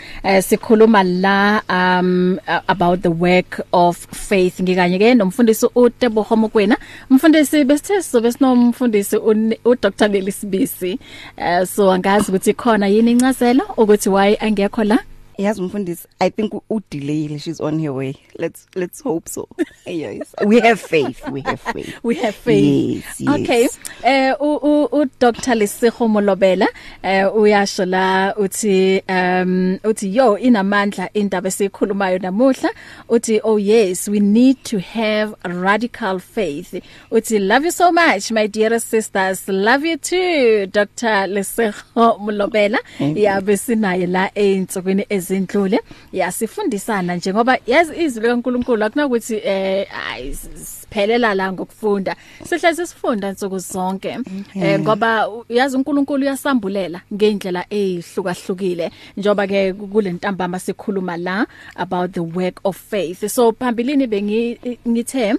sikhuluma 0.41 1.03
la 1.03 1.63
um 1.69 2.39
about 2.69 3.03
the 3.03 3.11
work 3.11 3.61
of 3.73 4.07
faith. 4.29 4.61
Ngikanye 4.61 4.99
ke 4.99 5.15
nomfundisi 5.15 5.67
uTebo 5.75 6.23
Homokwena. 6.23 6.77
Umfundisi 7.11 7.65
besithe 7.65 8.03
sizobe 8.03 8.33
sinomfundisi 8.33 9.17
uDr 9.65 10.09
Nelisibisi 10.09 10.99
uh, 11.39 11.65
so 11.65 11.93
angazi 11.93 12.25
ukuthi 12.29 12.55
khona 12.55 12.87
yini 12.87 13.11
incazelo 13.11 13.65
ukuthi 13.77 14.09
why 14.09 14.37
angekho 14.41 14.85
la? 14.85 14.99
Yazi 15.39 15.61
umfundisi 15.63 16.09
i 16.19 16.31
think 16.31 16.53
udelayile 16.71 17.39
she's 17.39 17.61
on 17.61 17.81
her 17.81 17.91
way. 17.91 18.15
Let's 18.39 18.67
let's 18.75 19.03
hope 19.03 19.29
so. 19.29 19.49
Yes. 19.87 20.35
We 20.47 20.61
have 20.61 20.81
faith 20.81 21.29
we 21.29 21.41
have 21.43 21.61
faith. 21.61 21.95
We 22.03 22.15
have 22.17 22.35
faith. 22.35 23.05
Yes, 23.07 23.21
yes. 23.21 23.41
okay. 23.41 23.69
Eh 24.03 24.35
u 24.41 24.89
u 24.93 25.05
Dr 25.21 25.55
Lesego 25.55 26.09
Molobela 26.09 26.67
eh 27.03 27.37
uyasho 27.37 27.85
la 27.85 28.35
uthi 28.37 29.03
um 29.09 29.79
uthi 29.85 30.17
yo 30.17 30.39
inamandla 30.39 31.09
indaba 31.15 31.49
esikhulumayo 31.49 32.19
namuhla. 32.19 32.71
Uthi 33.09 33.41
oh 33.45 33.59
yes 33.59 34.09
we 34.09 34.21
need 34.21 34.57
to 34.65 34.79
have 34.79 35.35
radical 35.45 36.19
faith. 36.19 36.75
Uthi 37.11 37.39
love 37.39 37.65
you 37.65 37.73
so 37.73 37.93
much 37.93 38.31
my 38.31 38.47
dear 38.47 38.81
sisters. 38.81 39.49
Love 39.49 39.85
you 39.85 39.97
too 39.97 40.67
Dr 40.67 41.27
Lesego 41.29 42.19
Molobela. 42.19 42.79
Yabe 43.01 43.57
sinaye 43.57 44.07
la 44.07 44.31
einsukwini 44.35 45.07
ezindlule 45.23 45.81
yasifundisana 46.13 47.17
njengoba 47.17 47.59
yazi 47.67 48.05
izwi 48.05 48.23
likaNkuluNkulu 48.23 48.85
akunakuthi 48.85 49.37
eh 49.45 49.87
ayi 50.11 50.35
siphelela 50.35 51.35
la 51.35 51.53
ngokufunda. 51.53 52.17
Sihlezi 52.45 52.87
sifunda 52.87 53.29
insuku 53.29 53.59
zonke 53.59 54.19
eh 54.55 54.81
ngoba 54.81 55.29
yazi 55.49 55.77
uNkulunkulu 55.77 56.23
uyasambulela 56.23 57.01
ngeindlela 57.15 57.67
ezihlukahlukile 57.71 58.91
njoba 59.17 59.47
ke 59.47 59.73
kule 59.73 60.13
ntambama 60.13 60.59
sikhuluma 60.59 61.17
la 61.17 61.47
about 61.77 62.13
the 62.13 62.21
work 62.21 62.61
of 62.65 62.77
faith. 62.77 63.27
So 63.27 63.53
phambilini 63.53 64.07
bengi 64.07 64.59
ngithe 64.89 65.35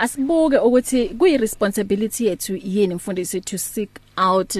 asibuke 0.00 0.58
ukuthi 0.58 1.08
kuyi 1.08 1.36
responsibility 1.36 2.26
yethu 2.26 2.56
yini 2.56 2.94
mfundisi 2.94 3.40
to 3.40 3.58
seek 3.58 3.90
out 4.16 4.56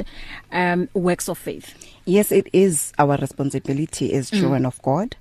um 0.53 0.89
works 0.95 1.29
of 1.29 1.39
faith? 1.39 1.86
Yes 2.07 2.33
it 2.33 2.49
is 2.53 2.93
our 2.99 3.17
responsibility 3.19 4.13
as 4.15 4.31
children 4.31 4.63
mm. 4.63 4.67
of 4.67 4.81
God 4.83 5.17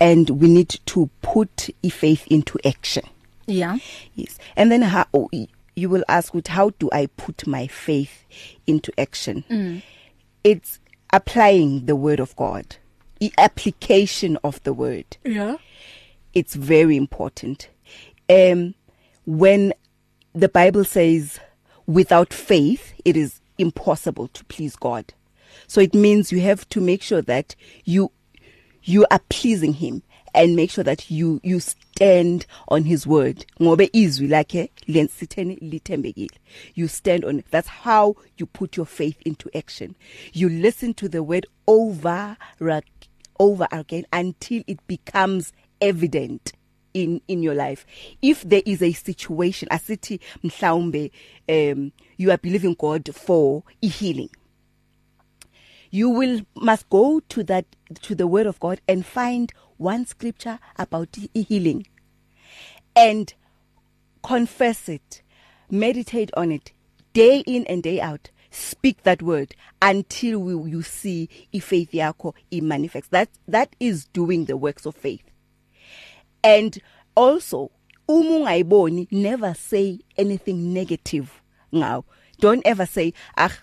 and 0.00 0.28
we 0.30 0.48
need 0.48 0.68
to 0.86 1.08
put 1.22 1.70
faith 1.88 2.26
into 2.26 2.58
action. 2.64 3.04
Yeah. 3.46 3.78
Yes. 4.14 4.38
And 4.56 4.72
then 4.72 4.82
how 4.82 5.06
you 5.76 5.88
will 5.88 6.04
ask 6.08 6.32
what 6.34 6.48
how 6.48 6.70
do 6.78 6.88
i 6.92 7.06
put 7.06 7.46
my 7.46 7.66
faith 7.66 8.24
into 8.66 8.92
action? 8.98 9.44
Mm. 9.50 9.82
it's 10.42 10.78
applying 11.12 11.86
the 11.86 11.96
word 11.96 12.20
of 12.20 12.34
god 12.36 12.76
the 13.20 13.32
application 13.38 14.36
of 14.44 14.62
the 14.64 14.72
word. 14.72 15.16
Yeah. 15.24 15.56
It's 16.32 16.54
very 16.54 16.96
important. 16.96 17.68
Um 18.28 18.74
when 19.26 19.72
the 20.34 20.48
bible 20.48 20.84
says 20.84 21.40
without 21.86 22.32
faith 22.32 22.92
it 23.04 23.16
is 23.16 23.40
impossible 23.58 24.28
to 24.28 24.44
please 24.44 24.76
god. 24.76 25.12
So 25.66 25.80
it 25.80 25.94
means 25.94 26.32
you 26.32 26.40
have 26.40 26.68
to 26.70 26.80
make 26.80 27.02
sure 27.02 27.22
that 27.22 27.54
you 27.84 28.10
you 28.82 29.06
are 29.10 29.20
pleasing 29.30 29.72
him 29.74 30.02
and 30.34 30.56
make 30.56 30.70
sure 30.70 30.84
that 30.84 31.10
you 31.10 31.40
you 31.42 31.60
stand 31.60 32.44
on 32.68 32.84
his 32.84 33.06
word. 33.06 33.46
Ngobe 33.60 33.90
izwi 33.92 34.28
lakhe 34.28 34.70
lensitheni 34.88 35.56
lithembekile. 35.60 36.36
You 36.74 36.88
stand 36.88 37.24
on 37.24 37.38
it. 37.38 37.46
That's 37.50 37.68
how 37.68 38.16
you 38.36 38.46
put 38.46 38.76
your 38.76 38.86
faith 38.86 39.16
into 39.24 39.48
action. 39.56 39.94
You 40.32 40.48
listen 40.48 40.94
to 40.94 41.08
the 41.08 41.22
word 41.22 41.46
over 41.66 42.36
over 43.38 43.68
again 43.72 44.04
until 44.12 44.62
it 44.66 44.84
becomes 44.86 45.52
evident 45.80 46.52
in 46.92 47.20
in 47.28 47.42
your 47.42 47.54
life. 47.54 47.86
If 48.22 48.42
there 48.42 48.62
is 48.64 48.82
a 48.82 48.92
situation 48.92 49.68
asithi 49.70 50.20
mhlawumbe 50.42 51.10
um 51.48 51.92
you 52.16 52.30
are 52.30 52.38
believing 52.38 52.74
God 52.74 53.08
for 53.14 53.62
a 53.82 53.86
healing. 53.88 54.30
You 55.94 56.10
will 56.10 56.40
must 56.56 56.90
go 56.90 57.20
to 57.28 57.44
that 57.44 57.64
to 58.02 58.16
the 58.16 58.26
word 58.26 58.46
of 58.46 58.58
God 58.58 58.80
and 58.88 59.06
find 59.06 59.52
one 59.76 60.04
scripture 60.06 60.58
about 60.76 61.16
healing 61.32 61.86
and 62.96 63.32
confess 64.24 64.88
it 64.88 65.22
meditate 65.70 66.32
on 66.36 66.50
it 66.50 66.72
day 67.12 67.44
in 67.46 67.64
and 67.66 67.80
day 67.84 68.00
out. 68.00 68.30
Speak 68.50 69.04
that 69.04 69.22
word 69.22 69.54
until 69.80 70.40
we, 70.40 70.70
you 70.70 70.82
see 70.82 71.28
if 71.52 71.66
faith 71.66 71.92
yakho 71.92 72.34
i 72.52 72.58
manifests. 72.58 73.10
That 73.10 73.28
that 73.46 73.76
is 73.78 74.06
doing 74.06 74.46
the 74.46 74.56
works 74.56 74.86
of 74.86 74.96
faith. 74.96 75.22
And 76.42 76.76
also 77.14 77.70
uma 78.08 78.40
ungayiboni 78.40 79.12
never 79.12 79.54
say 79.54 80.00
anything 80.18 80.72
negative 80.72 81.40
ngawo. 81.72 82.02
Don't 82.40 82.62
ever 82.66 82.84
say 82.84 83.14
ah 83.36 83.56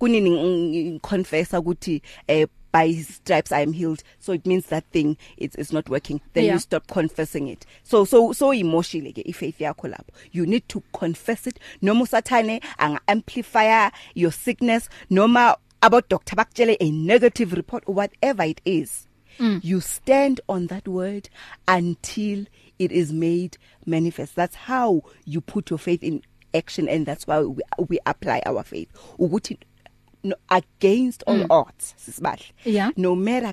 kunini 0.00 1.00
confess 1.02 1.50
ukuthi 1.50 2.02
eh 2.28 2.46
by 2.72 2.86
his 2.86 3.16
stripes 3.16 3.50
I 3.50 3.60
am 3.60 3.72
healed. 3.72 4.02
So 4.20 4.32
it 4.32 4.46
means 4.46 4.66
that 4.66 4.84
thing 4.92 5.16
it's 5.36 5.56
it's 5.56 5.72
not 5.72 5.88
working. 5.88 6.20
Then 6.34 6.44
yeah. 6.44 6.52
you 6.54 6.58
stop 6.58 6.86
confessing 6.86 7.48
it. 7.48 7.66
So 7.82 8.04
so 8.04 8.32
so 8.32 8.52
emotionally 8.52 9.12
ke 9.12 9.26
ifaith 9.26 9.58
yakho 9.58 9.90
lapho. 9.92 10.10
You 10.32 10.46
need 10.46 10.68
to 10.68 10.82
confess 10.92 11.46
it. 11.46 11.58
Noma 11.82 12.04
usathane 12.04 12.62
anga 12.78 13.00
amplify 13.08 13.90
your 14.14 14.32
sickness. 14.32 14.88
Noma 15.08 15.56
about 15.82 16.08
doctor 16.08 16.36
bakutshele 16.36 16.76
a 16.80 16.90
negative 16.90 17.52
report 17.54 17.84
or 17.86 17.94
whatever 17.94 18.42
it 18.44 18.60
is 18.64 19.08
mm. 19.40 19.62
you 19.64 19.80
stand 19.80 20.40
on 20.48 20.66
that 20.68 20.86
word 20.86 21.28
until 21.66 22.44
it 22.78 22.92
is 22.92 23.12
made 23.12 23.56
manifest. 23.86 24.36
That's 24.36 24.54
how 24.54 25.02
you 25.24 25.40
put 25.40 25.70
your 25.70 25.78
faith 25.78 26.02
in 26.02 26.22
action 26.54 26.88
and 26.88 27.06
that's 27.06 27.26
why 27.26 27.40
we, 27.40 27.62
we 27.88 27.98
apply 28.06 28.42
our 28.46 28.62
faith. 28.62 28.88
Ukuthi 29.18 29.58
no, 30.22 30.36
against 30.48 31.22
all 31.26 31.38
mm. 31.38 31.46
odds 31.50 31.94
sisibahle 31.96 32.44
yeah. 32.64 32.90
no 32.96 33.14
matter 33.16 33.52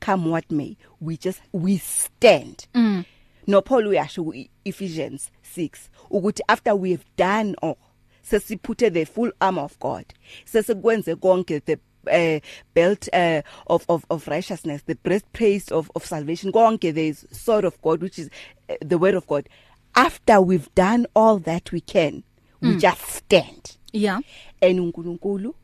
come 0.00 0.30
what 0.30 0.50
may 0.50 0.76
we 1.00 1.16
just 1.16 1.40
we 1.52 1.78
stand 1.78 2.66
mm. 2.74 3.04
no 3.46 3.62
Paul 3.62 3.86
uyasho 3.86 4.48
Ephesians 4.64 5.30
6 5.56 5.90
ukuthi 6.10 6.40
after 6.48 6.74
we 6.74 6.90
have 6.90 7.04
done 7.16 7.54
all 7.62 7.78
sesiphuthe 8.22 8.92
the 8.92 9.04
full 9.04 9.32
armor 9.40 9.62
of 9.62 9.78
God 9.78 10.04
sesekwenze 10.44 11.14
konke 11.16 11.60
the 11.64 11.78
uh, 12.10 12.40
belt 12.74 13.08
uh, 13.12 13.42
of 13.66 13.84
of 13.88 14.04
of 14.10 14.28
righteousness 14.28 14.82
the 14.86 14.94
breastplate 14.94 15.72
of 15.72 15.90
of 15.94 16.04
salvation 16.04 16.52
konke 16.52 16.92
there 16.94 17.04
is 17.04 17.26
sword 17.32 17.64
of 17.64 17.80
God 17.82 18.02
which 18.02 18.18
is 18.18 18.30
uh, 18.68 18.74
the 18.80 18.98
word 18.98 19.14
of 19.14 19.26
God 19.26 19.48
after 19.94 20.40
we've 20.40 20.72
done 20.74 21.06
all 21.14 21.38
that 21.38 21.72
we 21.72 21.80
can 21.80 22.22
we 22.60 22.70
mm. 22.70 22.80
just 22.80 23.00
stand 23.06 23.76
yeah 23.92 24.20
and 24.62 24.78
uNkulunkulu 24.80 25.54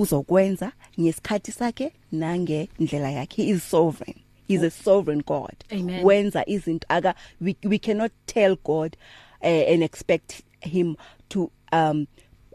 uzokwenza 0.00 0.72
ngesikhathi 1.00 1.52
sakhe 1.52 1.92
nange 2.12 2.68
indlela 2.78 3.10
yakhe. 3.10 3.42
He 3.42 3.50
is 3.50 3.62
sovereign. 3.62 4.20
He's 4.48 4.62
a 4.62 4.70
sovereign 4.70 5.22
god. 5.26 5.56
Amen. 5.72 6.04
wenza 6.04 6.44
izinto 6.46 6.86
aka 6.88 7.14
we, 7.40 7.56
we 7.64 7.78
cannot 7.78 8.12
tell 8.26 8.56
god 8.64 8.96
uh, 9.42 9.72
and 9.72 9.82
expect 9.82 10.42
him 10.60 10.96
to 11.28 11.50
um 11.72 12.06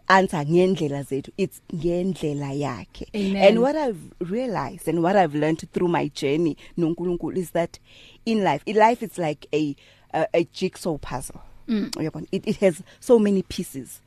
answer 0.08 0.45
ngendlela 0.45 1.03
zethu. 1.03 1.29
It's 1.38 1.62
ngendlela 1.73 2.51
yakhe. 2.53 3.06
Amen. 3.15 3.43
and 3.47 3.62
what 3.62 3.75
i've 3.75 4.01
realized 4.19 4.88
and 4.88 5.03
what 5.03 5.15
i've 5.15 5.36
learned 5.36 5.63
through 5.71 5.88
my 5.88 6.08
journey 6.10 6.58
noNkulunkulu 6.77 7.38
is 7.38 7.51
that 7.51 7.79
in 8.25 8.43
life 8.43 8.63
in 8.65 8.75
life 8.77 9.03
it's 9.03 9.17
like 9.17 9.47
a 9.53 9.75
a, 10.13 10.27
a 10.34 10.43
jigsaw 10.45 10.97
puzzle. 10.97 11.41
Mm. 11.67 11.91
uyabona? 11.91 12.27
It, 12.32 12.47
it 12.47 12.56
has 12.58 12.82
so 12.99 13.19
many 13.19 13.41
pieces. 13.43 14.01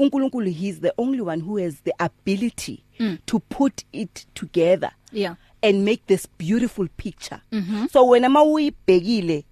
uNkulunkulu 0.00 0.50
he's 0.50 0.80
the 0.80 0.92
only 0.98 1.20
one 1.20 1.42
who 1.42 1.58
has 1.58 1.74
the 1.84 1.92
ability 1.98 2.84
mm. 2.98 3.18
to 3.26 3.38
put 3.38 3.84
it 3.92 4.26
together 4.34 4.90
yeah 5.12 5.36
and 5.62 5.84
make 5.84 6.02
this 6.06 6.28
beautiful 6.38 6.88
picture 6.96 7.40
mm 7.52 7.64
-hmm. 7.70 7.88
so 7.92 8.06
wena 8.06 8.28
mawuyibhekile 8.28 9.44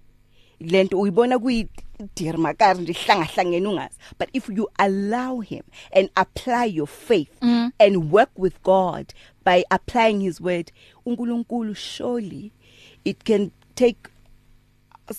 lento 0.59 0.99
uyibona 0.99 1.39
kuyi 1.39 1.67
dirmakar 2.15 2.77
ndihlangahlangene 2.81 3.67
ungazi 3.67 3.95
but 4.19 4.29
if 4.33 4.49
you 4.49 4.69
allow 4.77 5.41
him 5.41 5.63
and 5.91 6.09
apply 6.15 6.75
your 6.75 6.87
faith 6.87 7.31
mm. 7.41 7.71
and 7.79 8.13
work 8.13 8.29
with 8.37 8.53
God 8.63 9.13
by 9.45 9.63
applying 9.69 10.21
his 10.21 10.41
word 10.41 10.71
uNkulunkulu 11.05 11.75
surely 11.75 12.51
it 13.05 13.23
can 13.23 13.51
take 13.75 13.99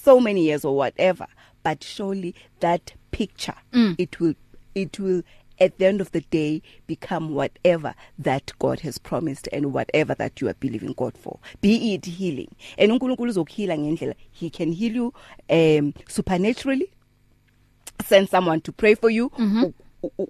so 0.05 0.21
many 0.21 0.47
years 0.47 0.65
or 0.65 0.77
whatever 0.77 1.27
but 1.65 1.85
surely 1.85 2.35
that 2.61 2.93
picture 3.11 3.57
mm. 3.73 3.95
it 3.99 4.21
will 4.21 4.35
it 4.75 4.99
will 4.99 5.23
at 5.61 5.77
the 5.79 5.87
end 5.87 6.01
of 6.01 6.11
the 6.13 6.23
day 6.23 6.63
become 6.87 7.35
whatever 7.35 7.95
that 8.19 8.53
God 8.59 8.81
has 8.81 8.99
promised 8.99 9.49
and 9.53 9.73
whatever 9.73 10.15
that 10.15 10.41
you 10.41 10.49
are 10.49 10.55
believing 10.55 10.95
God 10.95 11.17
for. 11.17 11.39
Be 11.61 11.95
it 11.95 12.07
healing. 12.07 12.55
And 12.79 12.93
uNkulunkulu 12.93 13.31
uzokuheala 13.31 13.79
ngendlela. 13.79 14.15
He 14.33 14.51
can 14.51 14.73
heal 14.73 14.95
you 14.95 15.15
um 15.51 15.95
supernaturally. 16.09 16.91
Send 18.05 18.29
someone 18.31 18.61
to 18.63 18.73
pray 18.73 18.95
for 18.95 19.11
you 19.11 19.31
mm 19.39 19.53
-hmm. 19.53 19.73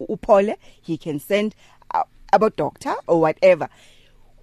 uphole. 0.09 0.57
He 0.83 0.98
can 0.98 1.20
send 1.20 1.55
a, 1.94 2.05
a 2.33 2.50
doctor 2.50 2.96
or 3.07 3.20
whatever. 3.20 3.68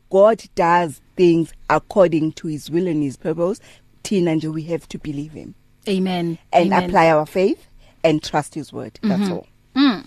God 0.10 0.43
does 0.55 1.01
things 1.17 1.53
according 1.69 2.31
to 2.33 2.47
his 2.47 2.69
will 2.69 2.88
and 2.88 3.03
his 3.03 3.17
purpose. 3.17 3.60
Thina 4.03 4.36
nje 4.36 4.47
we 4.53 4.62
have 4.63 4.88
to 4.88 4.97
believe 4.97 5.33
him. 5.33 5.53
Amen. 5.89 6.38
And 6.53 6.73
amen. 6.73 6.83
apply 6.83 7.12
our 7.12 7.25
faith 7.25 7.67
and 8.03 8.23
trust 8.23 8.55
his 8.55 8.71
word. 8.71 9.00
That's 9.02 9.21
mm 9.21 9.27
-hmm. 9.27 9.31
all. 9.33 9.48
Mm. 9.78 10.04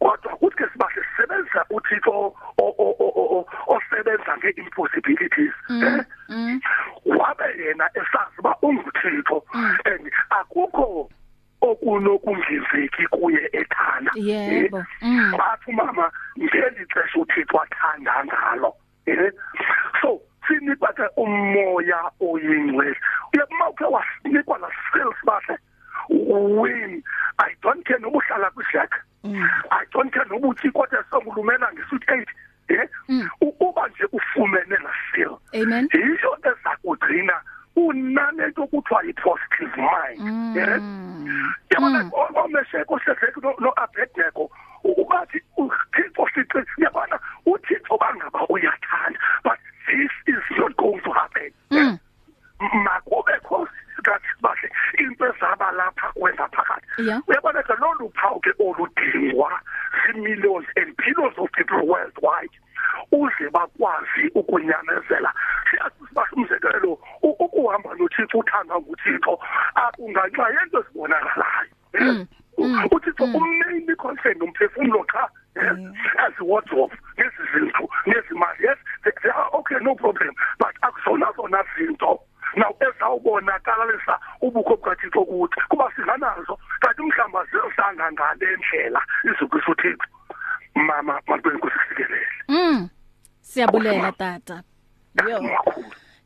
kodwa 0.02 0.38
sibahle 0.74 1.04
sisebenza 1.04 1.66
uthixo 1.70 2.34
osebenza 3.68 4.38
ngeimpossibilities 4.38 5.54
eh? 5.70 6.06
wabe 7.06 7.46
yena 7.60 7.90
esazi 7.94 8.38
uba 8.40 8.56
unguthixo 8.62 9.44
and 9.86 10.12
akukho 10.30 11.10
okunokungizeki 11.62 13.08
kuye 13.08 13.50
ethanda 13.54 14.12
yebo. 14.16 14.84
bathi 15.38 15.72
mama 15.72 16.12
ngeli 16.40 16.86
xesha 16.94 17.20
uthixo 17.20 17.62
athanda 17.62 18.26
ngalo 18.26 18.74
eh? 19.06 19.32
So 20.02 20.22
sinikwa 20.48 20.94
ke 20.94 21.06
umoya 21.18 22.12
oyingcwele. 22.20 22.98
Uyabuma 23.34 23.70
ukhe 23.70 23.86
wasinikwa 23.86 24.58
la 24.58 24.70
skills 24.88 25.20
bahle 25.26 25.58
win 26.10 27.04
i 27.38 27.52
don't 27.62 27.86
care 27.86 28.00
noba 28.00 28.18
uhlala 28.18 28.52
kwishack. 28.52 28.92
I 29.24 29.86
don't 29.92 30.12
care 30.14 30.26
noba 30.30 30.48
uthi 30.48 30.72
kodwa 30.72 31.04
songulumela 31.10 31.72
ngesuit 31.74 32.04
8 32.08 32.26
eh 32.70 32.90
uba 33.60 33.88
nje 33.88 34.06
ufumene 34.12 34.78
la 34.84 34.92
skill 35.10 35.38
amen. 35.54 35.90
yiyo 35.94 36.38
ezakugcina 36.44 37.42
unane 37.76 38.44
okuthiwa 38.58 39.04
i-positive 39.06 39.76
mind 39.78 40.58
eh 40.58 40.82
yabona 41.70 42.10
omesheko 42.44 43.00
seseke 43.00 43.40
no 43.42 43.74
Abednego 43.76 44.50
ubathi 44.84 45.42
uthixo 45.58 46.28
siqi 46.34 46.60
yabona 46.78 47.20
uthixo 47.46 47.98
bangaba 47.98 48.48
uyathanda 48.50 49.20
but 49.44 49.60
this 49.88 50.12
is 50.28 50.58
not 50.58 50.76
going 50.78 51.02
to 51.02 51.12
happen 51.12 51.52
makube 52.60 53.40
khosi 54.02 54.04
kathi 54.04 54.28
bahle 54.42 54.70
into 55.00 55.26
ezaba 55.26 55.72
lapha 55.72 56.12
kwenza 56.14 56.48
phakathi. 56.52 56.88
Uyabona 57.28 57.64
ke 57.64 57.74
lolu 57.80 58.12
phawu 58.16 58.40
ke 58.42 58.52
oludingwa 58.60 59.60
millions 60.16 60.66
and 60.76 60.96
billions 60.98 61.38
of 61.38 61.52
people 61.52 61.88
worldwide 61.88 62.52
uze 63.12 63.50
bakwazi 63.52 64.32
ukunyamezela. 64.36 65.34
Siyasibasha 65.70 66.36
umzekelo 66.36 67.00
ukuhamba 67.22 67.96
nothixo 67.96 68.40
uthandwa 68.40 68.82
nguthixo 68.82 69.40
akunganxa 69.76 70.50
yento 70.50 70.80
esibonakalayo 70.80 72.28
uthixo 72.92 73.24
ummain 73.24 73.96
concern 73.96 74.42
umphefumulo 74.42 75.06
cha 75.12 75.30
as 76.18 76.34
wardrobe 76.40 76.96
ngezizindlu 77.20 77.90
ngezimali 78.08 78.64
yes? 78.64 78.78
They 79.04 79.30
are 79.30 79.50
okay 79.54 79.78
no 79.82 79.96
problem 79.96 80.34
but 80.60 80.76
akusona 80.82 81.32
zona 81.36 81.64
zinto. 81.78 82.20
Now 83.12 83.18
ezawubonakalisa 83.18 84.20
ubukho 84.42 84.76
bukathixo 84.76 85.26
kuthi 85.26 85.62
kuba 85.70 85.92
singanazo 85.96 86.60
kanti 86.80 87.02
mhlamba 87.02 87.46
zisanga 87.46 88.12
ngale 88.12 88.58
ndlela. 88.58 89.02
Izukwisa 89.24 89.72
uthixo 89.72 90.08
mama 90.76 91.22
mantweni 91.28 91.60
kusikelele 91.60 92.28
mm. 92.48 92.90
Siyabulela 93.42 94.12
tata. 94.12 94.64
Yo. 95.30 95.60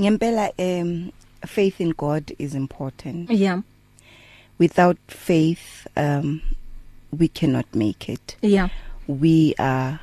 Ngempela 0.00 0.52
um 0.58 1.10
faith 1.46 1.80
in 1.80 1.92
god 1.96 2.32
is 2.38 2.54
important. 2.54 3.30
Yeah. 3.30 3.60
Without 4.58 4.98
faith 5.08 5.86
um 5.96 6.40
we 7.18 7.28
cannot 7.28 7.66
make 7.74 8.08
it. 8.08 8.36
Yeah. 8.42 8.68
We 9.08 9.54
are 9.58 10.00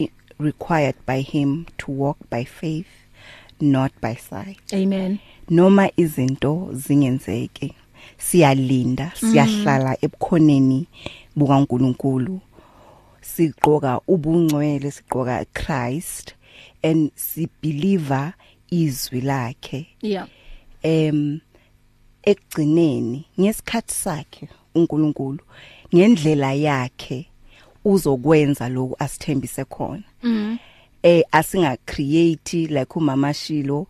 i- 0.00 0.10
required 0.38 0.94
by 1.06 1.20
him 1.22 1.66
to 1.78 1.90
walk 1.90 2.18
by 2.30 2.44
faith 2.44 2.86
not 3.60 3.92
by 4.00 4.14
sight. 4.14 4.60
Amen. 4.72 5.20
Noma 5.50 5.90
izinto 5.96 6.70
zingenzeke 6.72 7.74
siyalinda 8.18 9.12
siyahlala 9.14 9.96
ebukhoneni 10.04 10.86
bukaNkuluNkulu. 11.36 12.40
Sigqoka 13.20 14.00
ubungcwele 14.08 14.90
sigqoka 14.90 15.46
Christ 15.54 16.34
and 16.82 17.10
sibeliever 17.16 18.32
izwi 18.70 19.20
lakhe. 19.20 19.86
Yeah 20.02 20.28
em 20.84 21.40
ekugcineni 22.22 23.24
ngesikhathi 23.40 23.94
sakhe 23.94 24.48
uNkulunkulu 24.74 25.40
ngendlela 25.94 26.52
yakhe 26.52 27.26
uzokwenza 27.84 28.68
lokhu 28.68 28.96
asithembise 28.98 29.64
khona. 29.64 30.04
Mm 30.22 30.58
eh 31.02 31.22
asinga 31.32 31.76
create 31.86 32.66
like 32.66 32.94
umama 32.94 33.34
Shilo 33.34 33.86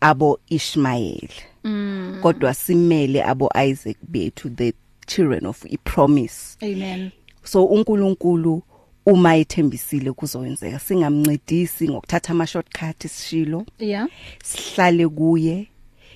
abo 0.00 0.38
Ishmael. 0.48 1.28
Mm. 1.64 2.18
Kodwa 2.22 2.54
simele 2.54 3.22
abo 3.24 3.50
Isaac 3.54 3.96
bethu 4.02 4.50
the 4.56 4.74
children 5.06 5.46
of 5.46 5.64
i 5.64 5.76
promise 5.84 6.56
amen. 6.62 7.10
So 7.44 7.64
uNkulunkulu 7.64 8.62
uma 9.06 9.36
ethembisile 9.36 10.12
kuzokwenzeka 10.12 10.78
singamncedisi 10.78 11.88
ngokuthatha 11.88 12.32
ama 12.32 12.46
shortcut 12.46 13.06
sishilo. 13.06 13.66
Yeah. 13.78 14.08
Sihlale 14.44 15.08
kuye 15.08 15.68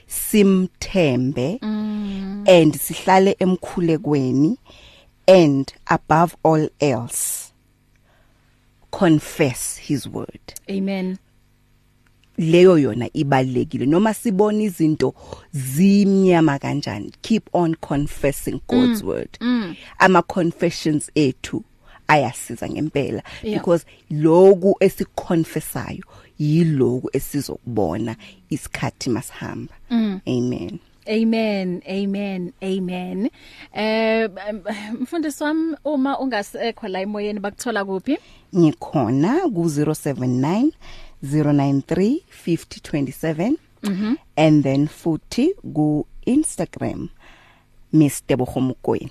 simthembe 0.06 1.58
mm. 1.62 2.44
and 2.46 2.74
sihlale 2.74 3.36
emkhulekweni 3.38 4.58
and 5.26 5.72
above 5.86 6.36
all 6.44 6.68
else 6.80 7.52
confess 8.90 9.76
his 9.78 10.06
word. 10.06 10.54
Amen. 10.70 11.18
Leyo 12.38 12.78
yona 12.78 13.08
ibalekile 13.12 13.86
noma 13.86 14.14
sibona 14.14 14.62
izinto 14.62 15.14
zimnyama 15.52 16.58
kanjani 16.58 17.12
keep 17.22 17.48
on 17.54 17.74
confessing 17.74 18.60
God's 18.68 19.02
mm. 19.02 19.08
word 19.08 19.28
mm 19.40 19.74
ama 19.98 20.22
confessions 20.22 21.10
ethu 21.14 21.62
ayasiza 22.08 22.68
ngempela 22.68 23.22
Yeah. 23.42 23.58
because 23.60 23.86
loku 24.10 24.76
esiconfessayo 24.80 26.04
yiloku 26.38 27.10
esizokubona 27.12 28.16
isikhathi 28.50 29.10
masihamba 29.10 29.74
Mm. 29.90 30.20
amen 30.26 30.78
Amen 31.06 31.82
amen 31.88 32.52
amen 32.62 33.30
eh 33.74 34.30
mfundisi 35.00 35.42
wami 35.44 35.76
uma 35.84 36.18
ungasekho 36.20 36.88
la 36.88 37.00
emoyeni 37.00 37.40
bakuthola 37.40 37.84
kuphi 37.84 38.18
ngikhona 38.56 39.40
ku 39.40 39.64
079 39.64 40.70
093 41.24 42.20
5027 42.28 43.56
mhm 43.82 44.16
and 44.36 44.62
then 44.64 44.88
futhi 44.88 45.54
ku 45.74 46.06
Instagram 46.26 47.08
Miss 47.92 48.20
Tebogo 48.26 48.60
Mokoena 48.60 49.10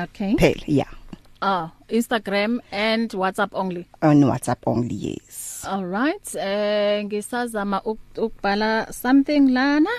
okay. 0.00 0.34
Phela 0.40 0.64
yeah. 0.66 0.88
Ah 1.42 1.72
Instagram 1.88 2.60
and 2.72 3.10
WhatsApp 3.12 3.50
only. 3.52 3.84
On 4.02 4.16
WhatsApp 4.24 4.58
only 4.66 4.94
yes. 4.94 5.64
All 5.68 5.84
right 5.84 6.24
eh 6.36 7.04
ngisazama 7.04 7.82
uk- 7.84 8.16
ukubhala 8.16 8.88
something 8.92 9.52
lana. 9.52 9.90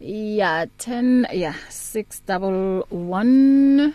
Yeah 0.00 0.66
10 0.78 1.26
yeah 1.32 1.54
611 1.70 3.92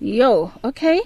yo 0.00 0.50
okay. 0.64 1.00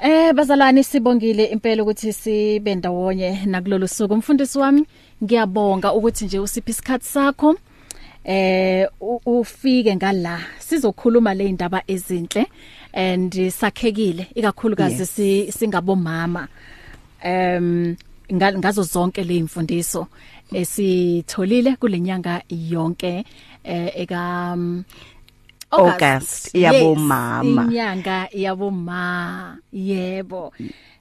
Eh 0.00 0.32
bazalwane 0.34 0.82
sibongile 0.82 1.44
impela 1.44 1.82
ukuthi 1.82 2.12
sibe 2.12 2.74
ndawonye 2.74 3.46
nakulolu 3.46 3.88
suku. 3.88 4.14
Umfundisi 4.14 4.58
wami 4.58 4.86
ngiyabonga 5.24 5.92
ukuthi 5.92 6.24
nje 6.24 6.38
usiphi 6.38 6.70
isikhathi 6.70 7.06
sakho. 7.06 7.56
Eh 8.24 8.88
ufike 9.26 9.96
ngala. 9.96 10.40
Sizokhuluma 10.58 11.34
le 11.34 11.46
indaba 11.46 11.82
ezinhle 11.86 12.46
and 12.92 13.32
sakhekile 13.50 14.26
ikakhulukazi 14.34 15.52
singabomama. 15.52 16.48
Em 17.22 17.96
nga- 18.32 18.58
ngazo 18.58 18.82
zonke 18.82 19.24
le 19.24 19.36
imfundiso 19.36 20.06
esitholile 20.52 21.76
kulenyanga 21.76 22.42
yonke 22.50 23.24
eh 23.64 23.90
eka 23.96 24.56
August, 25.70 26.54
yabomama. 26.54 27.62
Yes, 27.62 27.70
inyanga 27.70 28.28
yaboma 28.32 29.58
yebo. 29.72 30.52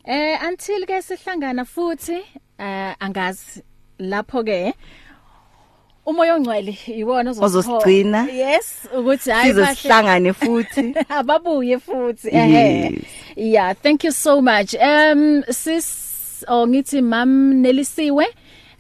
Eh 0.06 0.38
until 0.48 0.86
ke 0.86 1.02
sihlangana 1.02 1.66
futhi 1.66 2.22
eh 2.60 2.96
angazi 3.00 3.62
lapho 4.00 4.44
ke 4.44 4.74
umoya 6.06 6.36
ongcwele 6.36 6.78
iwona 6.88 7.32
Ozosigcina. 7.32 8.28
yes 8.32 8.88
ukuthi 8.98 9.32
hayi 9.32 9.54
bahle 9.54 9.76
sizosihlangane 9.76 10.34
futhi? 10.34 10.94
Ababuye 11.10 11.80
futhi 11.80 12.30
ehe. 12.30 12.82
Yes. 12.84 13.04
yeah 13.36 13.74
thank 13.74 14.04
you 14.04 14.12
so 14.12 14.42
much. 14.42 14.76
Um 14.76 15.44
sis 15.50 16.46
oh 16.48 16.68
ngithi 16.68 17.02
mam 17.02 17.54
nelisiwe 17.62 18.26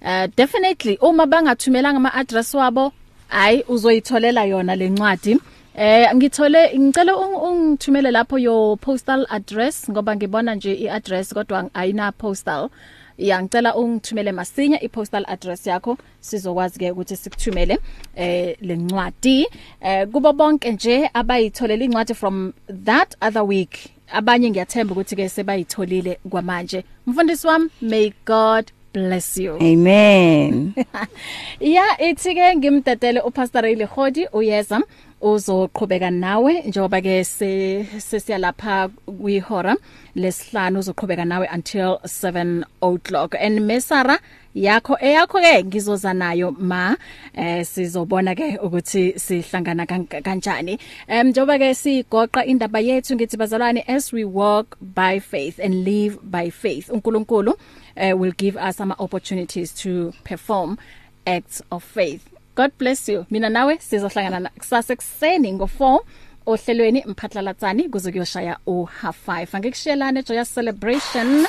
uh, 0.02 0.28
definitely 0.36 0.98
uma 1.02 1.26
bangathumelanga 1.26 1.98
ama 1.98 2.14
address 2.14 2.54
wabo 2.54 2.92
hayi 3.28 3.64
uzoyitholela 3.68 4.44
yona 4.46 4.76
lencwadi 4.76 5.40
Eh 5.78 6.08
ngithole 6.16 6.80
ngicela 6.80 7.14
ung- 7.18 7.42
ungithumele 7.50 8.12
lapho 8.12 8.38
your 8.38 8.78
postal 8.78 9.26
address 9.30 9.90
ngoba 9.90 10.16
ngibona 10.16 10.56
nje 10.56 10.74
iaddress 10.74 11.34
kodwa 11.34 11.70
ayina 11.74 12.12
postal. 12.12 12.70
Ya 13.18 13.42
ngicela 13.44 13.76
ungithumele 13.76 14.32
masinya 14.32 14.82
ipostal 14.82 15.26
address 15.28 15.68
yakho 15.68 15.98
sizokwazi 16.20 16.80
ke 16.80 16.92
ukuthi 16.92 17.16
sikuthumele 17.16 17.78
eh 18.16 18.56
lencwadi 18.62 19.48
eh 19.82 20.08
kubo 20.08 20.34
bonke 20.34 20.72
nje 20.72 21.10
abayitholela 21.14 21.84
incwadi 21.86 22.14
from 22.14 22.54
that 22.86 23.16
other 23.22 23.44
week. 23.44 23.78
Abanye 24.14 24.50
ngiyathemba 24.50 24.92
ukuthi 24.94 25.16
ke 25.16 25.30
sebayitholile 25.30 26.20
kwamanje. 26.30 26.84
Mfundisi 27.08 27.48
wami 27.48 27.70
may 27.82 28.14
god 28.26 28.72
bless 28.94 29.38
you. 29.38 29.56
Amen. 29.60 30.74
Ya 31.60 31.84
ithi 32.02 32.34
ke 32.36 32.56
ngimdedele 32.56 33.20
upastor 33.22 33.66
Ilehodi 33.66 34.28
uyeza. 34.34 34.82
Uzoqhubeka 35.26 36.10
nawe 36.12 36.54
njengoba 36.70 37.02
ke 37.02 37.24
se- 37.24 37.86
sesiyalapha 37.98 38.90
kwihora 39.22 39.76
lesihlanu 40.16 40.80
uzoqhubeka 40.80 41.26
nawe 41.26 41.48
until 41.54 41.98
7 42.06 42.64
o'clock. 42.82 43.36
And 43.40 43.60
mesara 43.60 44.20
yakho 44.56 44.98
eyakho 45.02 45.40
ke 45.42 45.64
ngizoza 45.66 46.14
nayo 46.14 46.52
ma 46.52 46.96
eh 47.34 47.66
sizobona 47.66 48.36
ke 48.36 48.58
ukuthi 48.62 49.14
sihlangana 49.20 49.86
kan- 49.90 50.06
kanjani. 50.08 50.78
Em 51.08 51.28
njengoba 51.30 51.58
ke 51.58 51.74
sigoqa 51.76 52.46
indaba 52.46 52.80
yethu 52.80 53.16
ngithi 53.16 53.38
bazalwane 53.38 53.84
as 53.88 54.14
we 54.14 54.24
walk 54.24 54.78
by 54.82 55.20
faith 55.20 55.60
and 55.60 55.84
live 55.86 56.20
by 56.22 56.50
faith 56.52 56.90
uNkulunkulu 56.90 57.52
uh, 57.98 58.14
will 58.22 58.34
give 58.38 58.56
us 58.58 58.78
some 58.78 58.94
opportunities 59.00 59.74
to 59.74 60.14
perform 60.24 60.78
acts 61.26 61.62
of 61.72 61.84
faith. 61.84 62.22
God 62.56 62.72
bless 62.80 63.10
you. 63.10 63.26
Mina 63.32 63.50
nawe 63.50 63.78
sizohlangana 63.80 64.40
na- 64.40 64.50
kusasa 64.50 64.94
ekseni 64.94 65.52
ngo4 65.54 66.00
ohlelweni 66.46 67.04
mphatlalatsani 67.08 67.90
kuze 67.90 68.12
kuyoshaya 68.12 68.58
u 68.68 68.84
half 68.86 69.28
5 69.28 69.48
angikushiyelane 69.58 70.24
joyous 70.24 70.54
celebration. 70.54 71.46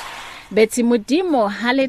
Bethi 0.51 0.83
mudimo 0.83 1.47
hale 1.47 1.87